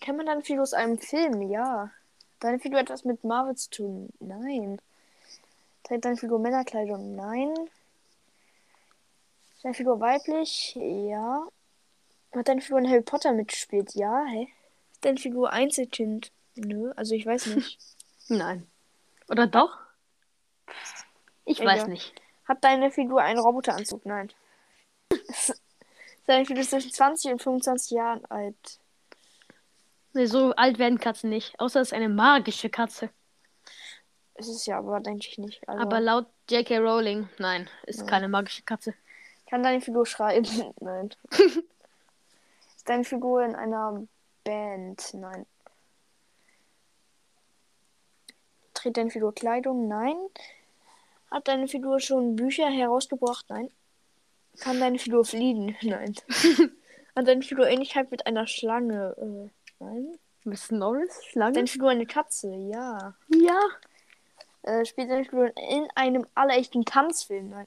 Kennt 0.00 0.16
man 0.16 0.26
deine 0.26 0.42
Figur 0.42 0.62
aus 0.62 0.74
einem 0.74 0.98
Film? 0.98 1.42
Ja. 1.50 1.90
Deine 2.38 2.60
Figur 2.60 2.78
hat 2.78 2.86
etwas 2.86 3.04
mit 3.04 3.24
Marvel 3.24 3.56
zu 3.56 3.68
tun? 3.70 4.10
Nein. 4.20 4.80
Trägt 5.82 6.04
deine 6.04 6.16
Figur 6.16 6.38
Männerkleidung? 6.38 7.16
Nein. 7.16 7.52
Ist 9.56 9.64
deine 9.64 9.74
Figur 9.74 10.00
weiblich? 10.00 10.74
Ja. 10.76 11.46
Hat 12.34 12.48
deine 12.48 12.60
Figur 12.60 12.78
in 12.78 12.88
Harry 12.90 13.02
Potter 13.02 13.32
mitgespielt? 13.32 13.94
Ja. 13.94 14.24
Hä? 14.26 14.48
Ist 14.92 15.04
deine 15.04 15.18
Figur 15.18 15.50
Einzelkind? 15.52 16.32
Nö, 16.54 16.92
also 16.96 17.14
ich 17.14 17.24
weiß 17.26 17.46
nicht. 17.46 17.78
Nein. 18.28 18.66
Oder 19.28 19.46
doch? 19.46 19.78
Ich 21.44 21.60
Egal. 21.60 21.74
weiß 21.78 21.86
nicht. 21.88 22.14
Hat 22.46 22.62
deine 22.62 22.90
Figur 22.90 23.22
einen 23.22 23.38
Roboteranzug? 23.40 24.04
Nein. 24.06 24.32
Ist 25.28 25.60
deine 26.26 26.44
Figur 26.44 26.62
zwischen 26.62 26.92
20 26.92 27.32
und 27.32 27.42
25 27.42 27.90
Jahren 27.92 28.24
alt? 28.26 28.78
Nee, 30.12 30.26
so 30.26 30.52
alt 30.52 30.78
werden 30.78 30.98
Katzen 30.98 31.30
nicht. 31.30 31.58
Außer 31.60 31.80
es 31.80 31.88
ist 31.88 31.92
eine 31.94 32.08
magische 32.08 32.70
Katze. 32.70 33.10
Ist 34.34 34.48
es 34.48 34.66
ja, 34.66 34.78
aber 34.78 35.00
denke 35.00 35.26
ich 35.28 35.38
nicht. 35.38 35.66
Also, 35.68 35.82
Aber 35.82 36.00
laut 36.00 36.26
J.K. 36.50 36.78
Rowling, 36.78 37.28
nein, 37.38 37.68
ist 37.86 38.00
Ja. 38.00 38.06
keine 38.06 38.28
magische 38.28 38.62
Katze. 38.62 38.94
Kann 39.46 39.62
deine 39.62 39.80
Figur 39.80 40.06
schreiben? 40.06 40.74
Nein. 40.80 41.10
Ist 42.76 42.88
deine 42.88 43.04
Figur 43.04 43.44
in 43.44 43.54
einer 43.54 44.06
Band? 44.44 45.14
Nein. 45.14 45.46
Trägt 48.74 48.96
deine 48.96 49.10
Figur 49.10 49.34
Kleidung? 49.34 49.88
Nein. 49.88 50.16
Hat 51.30 51.48
deine 51.48 51.68
Figur 51.68 52.00
schon 52.00 52.36
Bücher 52.36 52.68
herausgebracht? 52.68 53.46
Nein. 53.48 53.70
Kann 54.60 54.80
deine 54.80 54.98
Figur 54.98 55.24
fliegen? 55.24 55.76
Nein. 55.82 56.14
Hat 57.14 57.26
deine 57.26 57.42
Figur 57.42 57.66
Ähnlichkeit 57.66 58.10
mit 58.10 58.26
einer 58.26 58.46
Schlange? 58.46 59.14
Äh, 59.18 59.82
nein. 59.82 60.18
Miss 60.44 60.70
Norris? 60.70 61.24
Schlange? 61.24 61.54
Deine 61.54 61.66
Figur 61.66 61.90
eine 61.90 62.06
Katze? 62.06 62.54
Ja. 62.54 63.14
ja. 63.28 63.60
Äh, 64.62 64.84
spielt 64.84 65.10
deine 65.10 65.24
Figur 65.24 65.50
in 65.56 65.88
einem 65.94 66.26
allerechten 66.34 66.84
Tanzfilm? 66.84 67.50
Nein. 67.50 67.66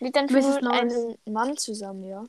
Lebt 0.00 0.16
deine 0.16 0.30
Mrs. 0.30 0.54
Mit 0.56 0.62
Norris. 0.62 0.94
einem 0.94 1.16
Mann 1.26 1.56
zusammen? 1.56 2.04
Ja. 2.04 2.24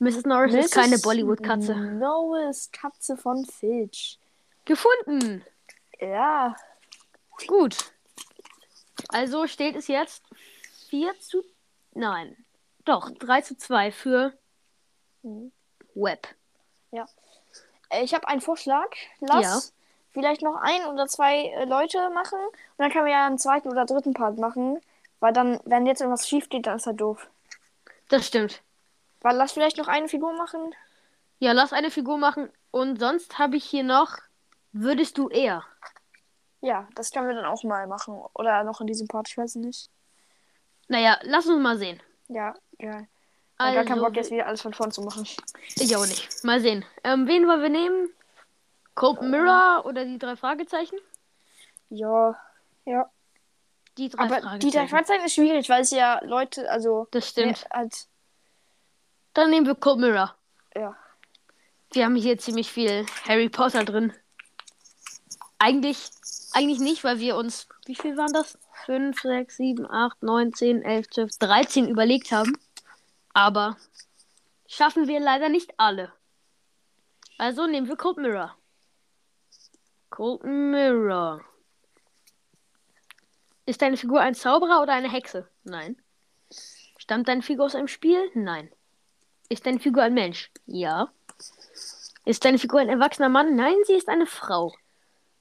Mrs. 0.00 0.24
Norris 0.24 0.54
ist 0.66 0.74
keine 0.74 0.98
Bollywood-Katze. 0.98 1.74
Noahs 1.74 2.70
Katze 2.72 3.16
von 3.16 3.44
Filch. 3.46 4.18
Gefunden. 4.64 5.44
Ja. 6.00 6.54
Gut. 7.46 7.76
Also 9.08 9.46
steht 9.46 9.76
es 9.76 9.88
jetzt 9.88 10.22
4 10.90 11.12
zu. 11.20 11.42
Nein. 11.94 12.36
Doch, 12.84 13.10
3 13.10 13.40
zu 13.42 13.56
2 13.56 13.90
für 13.92 14.32
Mhm. 15.22 15.50
Web. 15.94 16.28
Äh, 17.90 18.04
Ich 18.04 18.14
habe 18.14 18.28
einen 18.28 18.40
Vorschlag. 18.40 18.88
Lass 19.20 19.42
Ja. 19.44 19.60
vielleicht 20.12 20.42
noch 20.42 20.56
ein 20.60 20.84
oder 20.86 21.06
zwei 21.06 21.46
äh, 21.46 21.64
Leute 21.64 22.10
machen. 22.10 22.38
Und 22.38 22.54
dann 22.78 22.90
können 22.92 23.06
wir 23.06 23.12
ja 23.12 23.26
einen 23.26 23.38
zweiten 23.38 23.68
oder 23.68 23.84
dritten 23.86 24.12
Part 24.14 24.38
machen. 24.38 24.80
Weil 25.20 25.32
dann, 25.32 25.60
wenn 25.64 25.86
jetzt 25.86 26.00
irgendwas 26.00 26.28
schief 26.28 26.48
geht, 26.48 26.66
dann 26.66 26.76
ist 26.76 26.86
er 26.86 26.94
doof. 26.94 27.28
Das 28.08 28.26
stimmt. 28.26 28.62
Weil 29.20 29.36
lass 29.36 29.52
vielleicht 29.52 29.76
noch 29.78 29.88
eine 29.88 30.08
Figur 30.08 30.32
machen. 30.32 30.74
Ja, 31.40 31.52
lass 31.52 31.72
eine 31.72 31.90
Figur 31.90 32.18
machen. 32.18 32.50
Und 32.70 32.98
sonst 33.00 33.38
habe 33.38 33.56
ich 33.56 33.64
hier 33.64 33.84
noch. 33.84 34.16
Würdest 34.72 35.18
du 35.18 35.28
eher? 35.28 35.64
Ja, 36.60 36.88
das 36.94 37.10
können 37.10 37.28
wir 37.28 37.34
dann 37.34 37.44
auch 37.44 37.62
mal 37.64 37.86
machen. 37.86 38.20
Oder 38.34 38.64
noch 38.64 38.80
in 38.80 38.86
diesem 38.86 39.08
Part, 39.08 39.28
ich 39.28 39.38
weiß 39.38 39.56
nicht. 39.56 39.90
Naja, 40.88 41.18
lass 41.22 41.46
uns 41.46 41.62
mal 41.62 41.78
sehen. 41.78 42.00
Ja, 42.28 42.54
ja. 42.78 43.00
Ich 43.00 43.06
Also, 43.58 43.74
gar 43.74 43.84
keinen 43.84 44.00
Bock, 44.00 44.16
jetzt 44.16 44.30
wieder 44.30 44.46
alles 44.46 44.62
von 44.62 44.74
vorn 44.74 44.90
zu 44.92 45.02
machen. 45.02 45.26
ich 45.76 45.96
auch 45.96 46.06
nicht. 46.06 46.44
Mal 46.44 46.60
sehen. 46.60 46.84
Ähm, 47.04 47.26
wen 47.26 47.46
wollen 47.46 47.62
wir 47.62 47.68
nehmen? 47.68 48.10
Cold 48.94 49.22
Mirror 49.22 49.84
oder 49.84 50.04
die 50.04 50.18
drei 50.18 50.36
Fragezeichen? 50.36 50.96
Ja, 51.90 52.36
ja. 52.84 53.10
Die 53.98 54.08
drei 54.08 54.22
Aber 54.22 54.58
die 54.58 54.70
drei 54.70 54.86
Fragezeichen 54.86 55.24
ist 55.24 55.34
schwierig, 55.34 55.68
weil 55.68 55.82
es 55.82 55.90
ja 55.90 56.20
Leute, 56.24 56.70
also. 56.70 57.08
Das 57.10 57.28
stimmt. 57.28 57.64
Nee, 57.64 57.76
halt, 57.76 58.06
Dann 59.34 59.50
nehmen 59.50 59.66
wir 59.66 59.74
Cold 59.74 59.98
Mirror. 59.98 60.34
ja. 60.74 60.96
Wir 61.90 62.04
haben 62.04 62.16
hier 62.16 62.36
ziemlich 62.36 62.70
viel 62.70 63.06
Harry 63.26 63.48
Potter 63.48 63.82
drin. 63.82 64.12
Eigentlich, 65.58 66.10
eigentlich 66.52 66.80
nicht, 66.80 67.02
weil 67.02 67.18
wir 67.18 67.34
uns, 67.34 67.66
wie 67.86 67.94
viel 67.94 68.16
waren 68.18 68.32
das? 68.34 68.58
5, 68.84 69.18
6, 69.18 69.56
7, 69.56 69.90
8, 69.90 70.22
9, 70.22 70.52
10, 70.52 70.82
11, 70.82 71.08
12, 71.08 71.38
13 71.38 71.88
überlegt 71.88 72.30
haben. 72.30 72.58
Aber 73.32 73.78
schaffen 74.68 75.08
wir 75.08 75.18
leider 75.18 75.48
nicht 75.48 75.72
alle. 75.78 76.12
Also 77.38 77.66
nehmen 77.66 77.88
wir 77.88 77.96
Cold 77.96 78.18
Mirror. 78.18 78.54
Cold 80.10 80.44
Mirror. 80.44 81.40
Ist 83.68 83.82
deine 83.82 83.98
Figur 83.98 84.22
ein 84.22 84.34
Zauberer 84.34 84.80
oder 84.80 84.94
eine 84.94 85.12
Hexe? 85.12 85.46
Nein. 85.62 86.00
Stammt 86.96 87.28
deine 87.28 87.42
Figur 87.42 87.66
aus 87.66 87.74
einem 87.74 87.86
Spiel? 87.86 88.30
Nein. 88.32 88.72
Ist 89.50 89.66
deine 89.66 89.78
Figur 89.78 90.02
ein 90.04 90.14
Mensch? 90.14 90.50
Ja. 90.64 91.12
Ist 92.24 92.46
deine 92.46 92.56
Figur 92.56 92.80
ein 92.80 92.88
erwachsener 92.88 93.28
Mann? 93.28 93.56
Nein, 93.56 93.74
sie 93.84 93.92
ist 93.92 94.08
eine 94.08 94.24
Frau. 94.24 94.74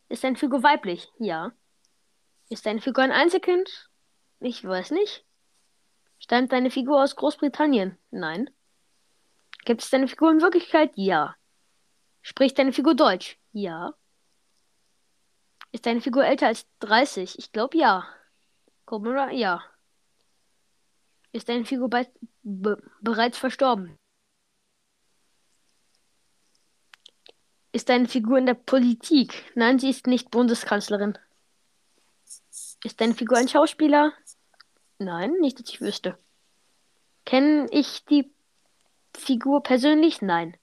Ist 0.09 0.25
deine 0.25 0.35
Figur 0.35 0.61
weiblich? 0.61 1.07
Ja. 1.19 1.53
Ist 2.49 2.65
deine 2.65 2.81
Figur 2.81 3.05
ein 3.05 3.13
Einzelkind? 3.13 3.89
Ich 4.41 4.61
weiß 4.61 4.91
nicht. 4.91 5.23
Stammt 6.19 6.51
deine 6.51 6.69
Figur 6.69 7.01
aus 7.01 7.15
Großbritannien? 7.15 7.97
Nein. 8.11 8.49
Gibt 9.63 9.83
es 9.83 9.89
deine 9.89 10.09
Figur 10.09 10.31
in 10.31 10.41
Wirklichkeit? 10.41 10.91
Ja. 10.95 11.37
Spricht 12.21 12.59
deine 12.59 12.73
Figur 12.73 12.93
Deutsch? 12.93 13.39
Ja. 13.53 13.93
Ist 15.71 15.85
deine 15.85 16.01
Figur 16.01 16.25
älter 16.25 16.47
als 16.47 16.67
30? 16.81 17.39
Ich 17.39 17.53
glaube 17.53 17.77
ja. 17.77 18.05
Cobra? 18.87 19.31
Ja. 19.31 19.63
Ist 21.33 21.49
deine 21.49 21.65
Figur 21.65 21.89
bei, 21.89 22.09
be, 22.41 22.81
bereits 23.01 23.37
verstorben? 23.37 23.99
Ist 27.73 27.89
deine 27.89 28.07
Figur 28.07 28.37
in 28.37 28.45
der 28.45 28.53
Politik? 28.53 29.51
Nein, 29.55 29.77
sie 29.77 29.89
ist 29.89 30.07
nicht 30.07 30.31
Bundeskanzlerin. 30.31 31.17
Ist 32.83 33.01
deine 33.01 33.13
Figur 33.13 33.37
ein 33.37 33.49
Schauspieler? 33.49 34.13
Nein, 34.99 35.33
nicht, 35.41 35.59
dass 35.59 35.69
ich 35.69 35.81
wüsste. 35.81 36.17
Kenne 37.25 37.67
ich 37.71 38.05
die 38.05 38.31
Figur 39.13 39.61
persönlich? 39.63 40.21
Nein. 40.21 40.55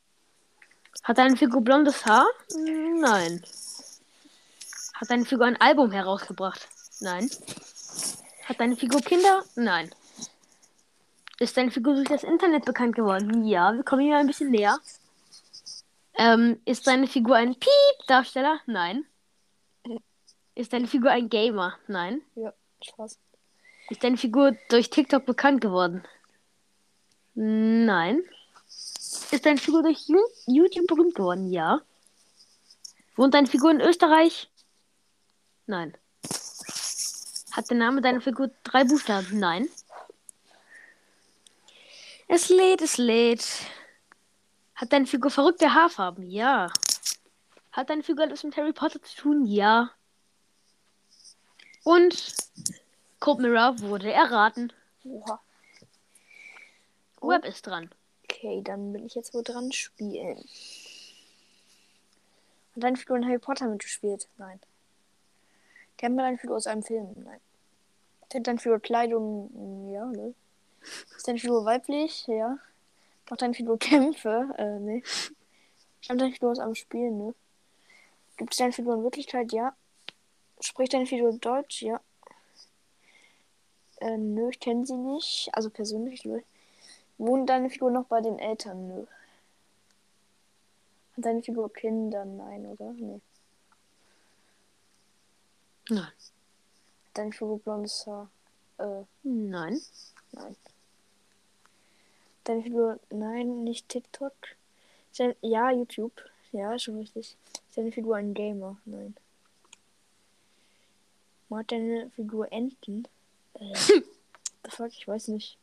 Hat 1.03 1.19
deine 1.19 1.37
Figur 1.37 1.61
blondes 1.61 2.07
Haar? 2.07 2.27
Nein. 2.57 3.45
Hat 4.95 5.11
deine 5.11 5.27
Figur 5.27 5.45
ein 5.45 5.61
Album 5.61 5.93
herausgebracht? 5.93 6.67
Nein. 7.01 7.31
Hat 8.47 8.61
deine 8.61 8.77
Figur 8.77 9.01
Kinder? 9.01 9.43
Nein. 9.57 9.91
Ist 11.39 11.57
deine 11.57 11.71
Figur 11.71 11.95
durch 11.95 12.09
das 12.09 12.25
Internet 12.25 12.65
bekannt 12.65 12.95
geworden? 12.95 13.45
Ja, 13.45 13.73
wir 13.73 13.83
kommen 13.83 14.03
hier 14.03 14.17
ein 14.17 14.27
bisschen 14.27 14.51
näher. 14.51 14.79
Ähm, 16.15 16.61
ist 16.65 16.87
deine 16.87 17.07
Figur 17.07 17.37
ein 17.37 17.57
Piep-Darsteller? 17.57 18.61
Nein. 18.67 19.05
Ist 20.55 20.73
deine 20.73 20.87
Figur 20.87 21.11
ein 21.11 21.29
Gamer? 21.29 21.75
Nein. 21.89 22.23
Ja, 22.37 22.53
Spaß. 22.83 23.19
Ist 23.91 24.05
deine 24.05 24.17
Figur 24.17 24.57
durch 24.69 24.91
TikTok 24.91 25.27
bekannt 25.27 25.61
geworden? 25.61 26.05
Nein. 27.35 28.23
Ist 28.67 29.45
deine 29.45 29.59
Figur 29.59 29.83
durch 29.83 30.07
YouTube 30.47 30.87
berühmt 30.87 31.15
geworden? 31.15 31.51
Ja. 31.51 31.81
Wohnt 33.17 33.35
deine 33.35 33.49
Figur 33.49 33.71
in 33.71 33.81
Österreich? 33.81 34.49
Nein. 35.67 35.97
Hat 37.55 37.71
der 37.71 37.77
Name 37.77 38.01
deiner 38.01 38.21
Figur 38.21 38.51
drei 38.65 38.85
Buchstaben? 38.85 39.39
Nein. 39.39 39.69
Es 42.29 42.49
lädt, 42.49 42.83
es 42.83 42.99
lädt. 42.99 43.47
Hat 44.75 44.93
deine 44.93 45.07
Figur 45.07 45.31
verrückte 45.31 45.73
Haarfarben? 45.73 46.31
Ja. 46.31 46.71
Hat 47.73 47.91
deine 47.91 48.03
Figur 48.03 48.25
etwas 48.25 48.45
mit 48.45 48.57
Harry 48.57 48.73
Potter 48.73 49.01
zu 49.03 49.17
tun? 49.17 49.47
Ja. 49.47 49.91
Und 51.85 52.35
Cold 53.21 53.39
Mirror 53.39 53.79
wurde 53.81 54.13
erraten. 54.13 54.73
Oha. 55.05 55.41
Web 57.21 57.45
ist 57.45 57.67
dran. 57.67 57.91
Okay. 58.25 58.35
Okay, 58.45 58.61
dann 58.63 58.93
bin 58.93 59.07
ich 59.07 59.15
jetzt 59.15 59.33
wohl 59.33 59.43
dran 59.43 59.73
spielen. 59.73 60.37
Hat 62.75 62.83
deine 62.83 62.97
Figur 62.99 63.17
in 63.17 63.25
Harry 63.25 63.39
Potter 63.39 63.67
mitgespielt? 63.69 64.29
Nein. 64.37 64.61
Figur 66.39 66.57
aus 66.57 66.67
einem 66.67 66.83
Film? 66.83 67.15
Nein. 67.25 67.41
Figur 68.59 68.81
Kleidung? 68.81 69.91
Ja, 69.93 70.07
ne? 70.07 70.35
Figur 71.39 71.65
weiblich? 71.65 72.27
Ja. 72.27 72.59
Figur 73.55 73.79
Kämpfe? 73.79 74.55
Äh, 74.59 74.79
ne. 74.81 75.03
Figur 76.33 76.51
aus 76.51 76.59
einem 76.59 76.75
Spiel? 76.75 77.11
Ne. 77.11 77.35
Gibt 78.37 78.59
es 78.59 78.75
Figur 78.75 78.95
in 78.95 79.03
Wirklichkeit? 79.03 79.53
Ja. 79.53 79.75
Spricht 80.61 80.93
Figur 81.07 81.33
Deutsch? 81.39 81.83
Ja. 81.83 82.01
Äh, 84.01 84.17
nö, 84.17 84.51
ich 84.51 84.61
kenne 84.61 84.85
sie 84.85 84.97
nicht. 84.97 85.49
Also 85.53 85.71
persönlich, 85.71 86.25
nö. 86.25 86.41
Wohnt 87.19 87.49
deine 87.49 87.71
Figur 87.71 87.91
noch 87.91 88.07
bei 88.07 88.21
den 88.21 88.39
Eltern? 88.39 88.89
Nö. 88.89 89.07
Hat 91.17 91.25
deine 91.25 91.43
Figur 91.43 91.73
Kinder? 91.73 92.25
Nein, 92.25 92.67
oder? 92.67 92.93
Nee. 92.93 93.21
Nein. 95.89 96.01
Hat 96.03 96.13
deine 97.15 97.33
Figur 97.33 97.59
blondes 97.59 98.07
Haar? 98.07 98.31
Äh, 98.79 99.05
Nein. 99.23 99.81
nein. 100.33 100.57
Deine 102.45 102.63
Figur, 102.63 103.01
nein, 103.11 103.65
nicht 103.65 103.89
TikTok. 103.89 104.33
Ist 105.11 105.21
dein, 105.21 105.35
ja, 105.41 105.71
YouTube. 105.71 106.13
Ja, 106.53 106.79
schon 106.79 106.99
richtig. 106.99 107.37
Ist 107.69 107.77
deine 107.79 107.93
Figur 107.93 108.17
ein 108.17 108.35
Gamer? 108.35 108.77
Nein. 108.85 109.15
Mag 111.49 111.69
deine 111.69 112.11
Figur 112.11 112.51
Enten? 112.53 113.07
Äh, 113.55 113.75
the 114.65 114.71
fuck, 114.71 114.89
ich 114.93 115.07
weiß 115.07 115.29
nicht. 115.29 115.57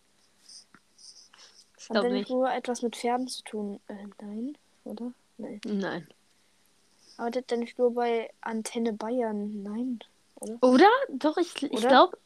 Hat 1.90 1.98
deine 1.98 2.14
nicht. 2.14 2.28
Figur 2.28 2.52
etwas 2.52 2.82
mit 2.82 2.96
Pferden 2.96 3.28
zu 3.28 3.44
tun? 3.44 3.80
Äh, 3.88 4.08
nein, 4.22 4.58
oder? 4.86 5.12
Nein. 5.38 5.62
Nein. 5.66 6.08
Arbeitet 7.18 7.52
deine 7.52 7.68
Figur 7.68 7.94
bei 7.94 8.32
Antenne 8.42 8.94
Bayern? 8.94 9.62
Nein, 9.64 10.00
Oder? 10.62 10.90
Doch, 11.10 11.38
ich, 11.38 11.62
ich 11.62 11.72
Oder? 11.72 11.88
glaube 11.88 12.18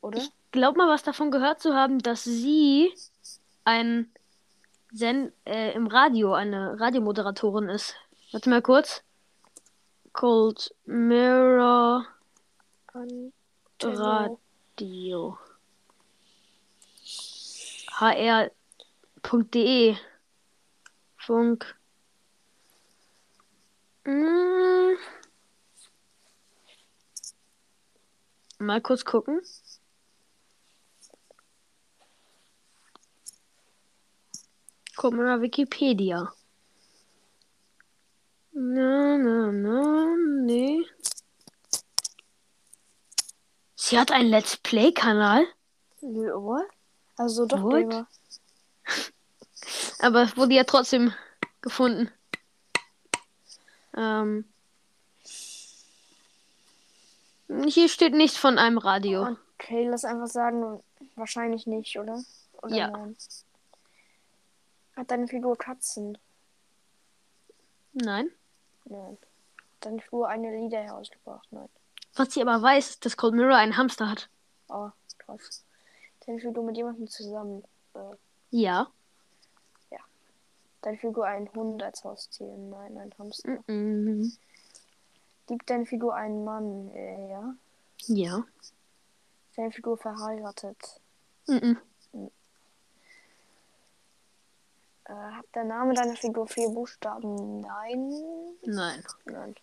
oder? 0.00 0.22
glaub 0.52 0.76
mal, 0.76 0.88
was 0.88 1.02
davon 1.02 1.30
gehört 1.30 1.60
zu 1.60 1.74
haben, 1.74 1.98
dass 1.98 2.24
sie 2.24 2.94
ein 3.64 4.10
Sen 4.92 5.32
äh, 5.44 5.72
im 5.74 5.86
Radio 5.88 6.32
eine 6.32 6.80
Radiomoderatorin 6.80 7.68
ist. 7.68 7.94
Warte 8.32 8.48
mal 8.48 8.62
kurz. 8.62 9.02
Cold 10.12 10.74
Mirror 10.86 12.06
Antenne. 12.92 13.32
Radio. 13.82 15.38
hr.de 18.00 19.96
Funk. 21.16 21.76
Mm. 24.04 24.96
Mal 28.58 28.80
kurz 28.80 29.04
gucken. 29.04 29.40
Guck 34.96 35.14
mal 35.14 35.26
nach 35.26 35.40
Wikipedia. 35.40 36.32
Na, 38.52 39.16
na, 39.16 39.52
na, 39.52 40.16
nee. 40.42 40.84
Sie 43.76 43.96
hat 43.96 44.10
einen 44.10 44.28
Let's 44.28 44.56
Play-Kanal, 44.56 45.46
oder? 46.00 46.66
Also 47.16 47.46
doch 47.46 47.62
What? 47.62 48.06
Aber 50.00 50.22
es 50.22 50.36
wurde 50.36 50.54
ja 50.54 50.64
trotzdem 50.64 51.14
gefunden. 51.60 52.10
Ähm. 53.96 54.44
Hier 57.66 57.88
steht 57.88 58.14
nichts 58.14 58.36
von 58.36 58.58
einem 58.58 58.78
Radio. 58.78 59.36
Okay, 59.58 59.86
lass 59.88 60.04
einfach 60.04 60.26
sagen, 60.26 60.80
wahrscheinlich 61.16 61.66
nicht, 61.66 61.98
oder? 61.98 62.22
oder 62.62 62.74
Ja. 62.76 62.90
Nein? 62.90 63.16
Hat 64.96 65.10
deine 65.10 65.28
Figur 65.28 65.56
Katzen? 65.56 66.18
Nein. 67.92 68.30
Nein. 68.84 69.16
Hat 69.56 69.66
deine 69.80 70.00
Figur 70.00 70.28
eine 70.28 70.54
Lieder 70.56 70.82
herausgebracht? 70.82 71.46
Nein. 71.50 71.68
Was 72.14 72.34
sie 72.34 72.42
aber 72.42 72.60
weiß, 72.60 72.90
ist, 72.90 73.04
dass 73.04 73.16
Cold 73.16 73.34
Mirror 73.34 73.56
einen 73.56 73.76
Hamster 73.76 74.10
hat. 74.10 74.28
Oh, 74.68 74.90
krass. 75.18 75.64
Deine 76.26 76.40
Figur 76.40 76.64
mit 76.64 76.76
jemandem 76.76 77.08
zusammen? 77.08 77.64
Äh, 77.94 78.16
Ja. 78.50 78.90
deine 80.82 80.96
Figur 80.98 81.26
einen 81.26 81.52
Hund 81.54 81.82
als 81.82 82.04
Haustier? 82.04 82.46
Nein, 82.56 82.96
ein 82.98 83.12
Hamster. 83.18 83.58
Mhm. 83.66 84.32
Liebt 85.48 85.68
deine 85.70 85.86
Figur 85.86 86.14
einen 86.14 86.44
Mann? 86.44 86.90
Äh, 86.94 87.30
ja. 87.30 87.54
Ja. 88.06 88.44
Ist 88.60 89.56
deine 89.56 89.72
Figur 89.72 89.96
verheiratet? 89.96 91.00
Mhm. 91.46 91.78
Äh, 95.04 95.12
hat 95.12 95.46
der 95.54 95.64
Name 95.64 95.94
deiner 95.94 96.16
Figur 96.16 96.46
vier 96.46 96.68
Buchstaben? 96.68 97.60
Nein. 97.60 98.12
Nein. 98.62 99.04
Nein. 99.24 99.54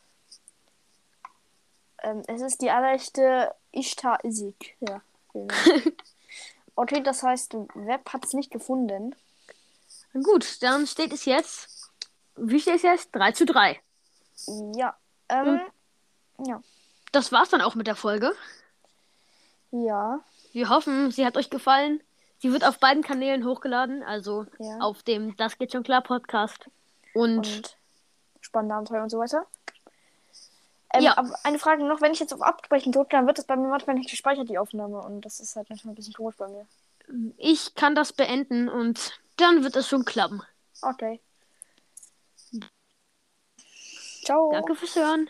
Ähm, 2.04 2.24
es 2.28 2.42
ist 2.42 2.62
die 2.62 2.72
allerechte 2.72 3.54
Ishtar 3.72 4.24
Isik. 4.24 4.76
Ja. 4.80 5.02
Dank. 5.36 5.54
okay, 6.76 7.04
das 7.04 7.24
heißt, 7.24 7.56
Web 7.76 8.10
hat 8.12 8.26
es 8.26 8.34
nicht 8.34 8.52
gefunden. 8.52 9.16
Gut, 10.14 10.62
dann 10.64 10.88
steht 10.88 11.14
es 11.14 11.26
jetzt. 11.26 11.92
Wie 12.36 12.60
steht 12.60 12.78
es 12.78 12.84
jetzt? 12.84 13.10
3 13.12 13.32
zu 13.34 13.46
3. 13.46 13.80
Ja. 14.76 14.98
Ähm, 15.30 15.62
ja. 16.40 16.62
Das 17.12 17.32
war's 17.32 17.50
dann 17.50 17.62
auch 17.62 17.76
mit 17.76 17.88
der 17.88 17.96
Folge. 17.96 18.34
Ja. 19.72 20.20
Wir 20.52 20.70
hoffen, 20.70 21.12
sie 21.12 21.26
hat 21.26 21.38
euch 21.38 21.50
gefallen. 21.50 22.02
Sie 22.40 22.52
wird 22.52 22.66
auf 22.66 22.80
beiden 22.80 23.04
Kanälen 23.04 23.46
hochgeladen, 23.46 24.04
also 24.04 24.46
Ja. 24.60 24.80
auf 24.80 25.04
dem 25.04 25.36
Das 25.38 25.58
geht 25.58 25.72
schon 25.72 25.84
klar 25.84 26.02
Podcast. 26.02 26.70
Und, 27.14 27.38
Und 27.48 27.78
spannende 28.42 28.76
Abenteuer 28.76 29.04
und 29.04 29.10
so 29.10 29.20
weiter. 29.20 29.46
Ähm, 30.94 31.04
Ja. 31.04 31.18
Aber 31.18 31.34
eine 31.44 31.60
Frage 31.60 31.84
noch, 31.86 32.02
wenn 32.02 32.12
ich 32.12 32.20
jetzt 32.20 32.34
auf 32.34 32.42
Abbrechen 32.42 32.92
drücke, 32.92 33.10
dann 33.12 33.28
wird 33.28 33.38
das 33.38 33.46
bei 33.46 33.56
mir 33.56 33.68
manchmal 33.70 33.96
nicht 33.96 34.10
gespeichert, 34.10 34.50
die 34.50 34.58
Aufnahme. 34.58 35.00
Und 35.00 35.22
das 35.22 35.40
ist 35.40 35.56
halt 35.56 35.70
manchmal 35.70 35.94
ein 35.94 35.96
bisschen 35.96 36.14
komisch 36.14 36.36
bei 36.38 36.48
mir. 36.48 36.68
ich 37.38 37.76
kann 37.76 37.96
das 37.96 38.14
beenden 38.14 38.68
und 38.68 39.20
dann 39.38 39.64
wird 39.64 39.76
es 39.76 39.88
schon 39.88 40.06
klappen. 40.06 40.42
Okay. 40.82 41.22
Ciao. 44.24 44.52
Danke 44.52 44.76
fürs 44.76 44.96
Hören. 44.96 45.30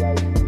Wow, 0.00 0.39